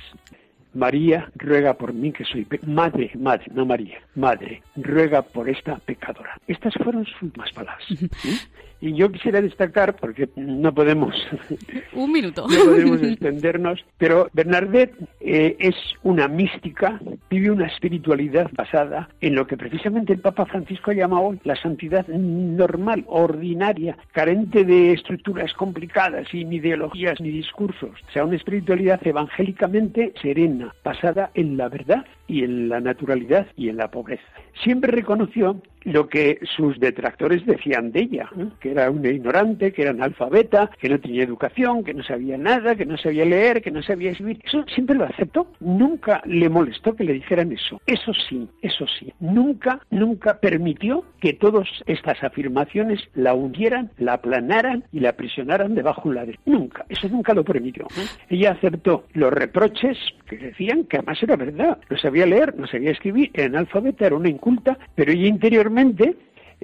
[0.73, 6.37] María ruega por mí que soy madre, madre, no María, madre, ruega por esta pecadora.
[6.47, 7.83] Estas fueron sus últimas palabras.
[7.87, 8.37] ¿sí?
[8.81, 11.15] Y yo quisiera destacar, porque no podemos
[11.93, 12.47] Un minuto.
[12.47, 16.99] no podemos extendernos, pero Bernadette eh, es una mística,
[17.29, 22.07] vive una espiritualidad basada en lo que precisamente el Papa Francisco llama hoy la santidad
[22.07, 27.91] normal, ordinaria, carente de estructuras complicadas y ni ideologías ni discursos.
[28.07, 33.69] O sea, una espiritualidad evangélicamente serena, basada en la verdad y en la naturalidad y
[33.69, 34.23] en la pobreza.
[34.63, 38.47] Siempre reconoció lo que sus detractores decían de ella, ¿eh?
[38.59, 42.75] que era una ignorante, que era analfabeta, que no tenía educación, que no sabía nada,
[42.75, 44.39] que no sabía leer, que no sabía escribir.
[44.43, 45.47] Eso siempre lo aceptó.
[45.59, 47.81] Nunca le molestó que le dijeran eso.
[47.85, 49.13] Eso sí, eso sí.
[49.19, 56.09] Nunca, nunca permitió que todas estas afirmaciones la hundieran, la aplanaran y la aprisionaran debajo
[56.09, 56.39] de la de.
[56.45, 56.85] Nunca.
[56.89, 57.85] Eso nunca lo permitió.
[57.97, 58.05] ¿eh?
[58.29, 61.77] Ella aceptó los reproches que decían que además era verdad.
[61.89, 65.27] No sabía leer, no sabía escribir, era analfabeta, era una inculta, pero ella
[65.69, 66.15] interiormente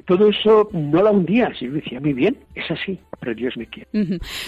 [0.06, 3.88] todo eso no la hundía, sino decía, muy bien, es así, pero Dios me quiere.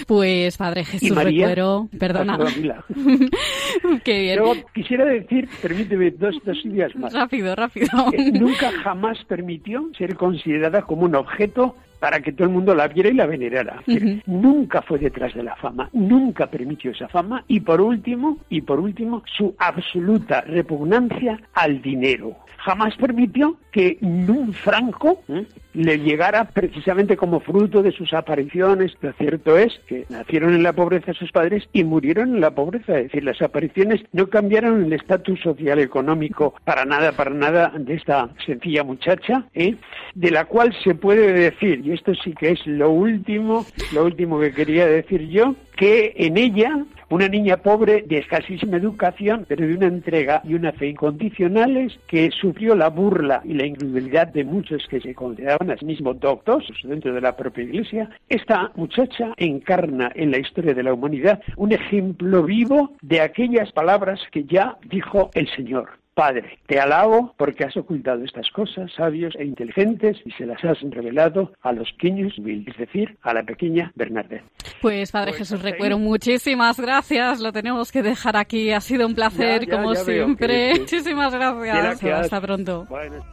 [0.06, 2.38] Pues Padre Jesús María, Recuero, perdona.
[4.04, 4.38] Qué bien.
[4.38, 7.14] Luego quisiera decir, permíteme dos, dos ideas más.
[7.14, 7.88] Rápido, rápido.
[8.12, 12.88] Eh, nunca jamás permitió ser considerada como un objeto para que todo el mundo la
[12.88, 13.82] viera y la venerara.
[14.26, 18.80] Nunca fue detrás de la fama, nunca permitió esa fama y por último, y por
[18.80, 22.36] último, su absoluta repugnancia al dinero.
[22.58, 25.46] Jamás permitió que un franco ¿eh?
[25.74, 28.92] Le llegara precisamente como fruto de sus apariciones.
[29.00, 32.98] Lo cierto es que nacieron en la pobreza sus padres y murieron en la pobreza.
[32.98, 37.94] Es decir, las apariciones no cambiaron el estatus social económico para nada, para nada de
[37.94, 39.76] esta sencilla muchacha, ¿eh?
[40.14, 44.40] de la cual se puede decir, y esto sí que es lo último, lo último
[44.40, 49.74] que quería decir yo, que en ella una niña pobre de escasísima educación, pero de
[49.74, 54.86] una entrega y una fe incondicionales, que sufrió la burla y la incredulidad de muchos
[54.88, 58.10] que se consideraban a sí mismos doctos dentro de la propia iglesia.
[58.28, 64.20] Esta muchacha encarna en la historia de la humanidad un ejemplo vivo de aquellas palabras
[64.32, 65.88] que ya dijo el Señor.
[66.18, 70.80] Padre, te alabo porque has ocultado estas cosas sabios e inteligentes y se las has
[70.90, 74.42] revelado a los pequeños es decir, a la pequeña Bernadette.
[74.82, 77.38] Pues Padre Jesús Recuero, muchísimas gracias.
[77.38, 78.72] Lo tenemos que dejar aquí.
[78.72, 80.46] Ha sido un placer, Ya, ya, como ya siempre.
[80.72, 82.00] que- Muchísimas gracias.
[82.00, 82.84] que Hasta pronto.
[82.90, 83.24] Bueno.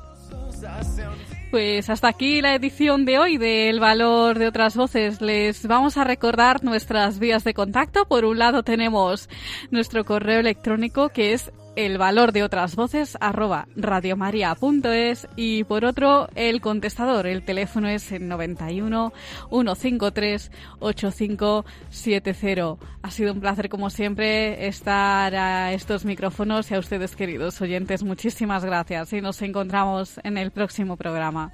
[1.49, 5.21] Pues hasta aquí la edición de hoy de El Valor de otras Voces.
[5.21, 8.05] Les vamos a recordar nuestras vías de contacto.
[8.05, 9.27] Por un lado tenemos
[9.71, 16.29] nuestro correo electrónico que es el valor de otras voces arroba radiomaria.es y por otro
[16.35, 17.27] el contestador.
[17.27, 19.13] El teléfono es el 91
[19.49, 22.77] 153 8570.
[23.01, 28.03] Ha sido un placer como siempre estar a estos micrófonos y a ustedes queridos oyentes.
[28.03, 31.53] Muchísimas gracias y nos encontramos en el próximo programa.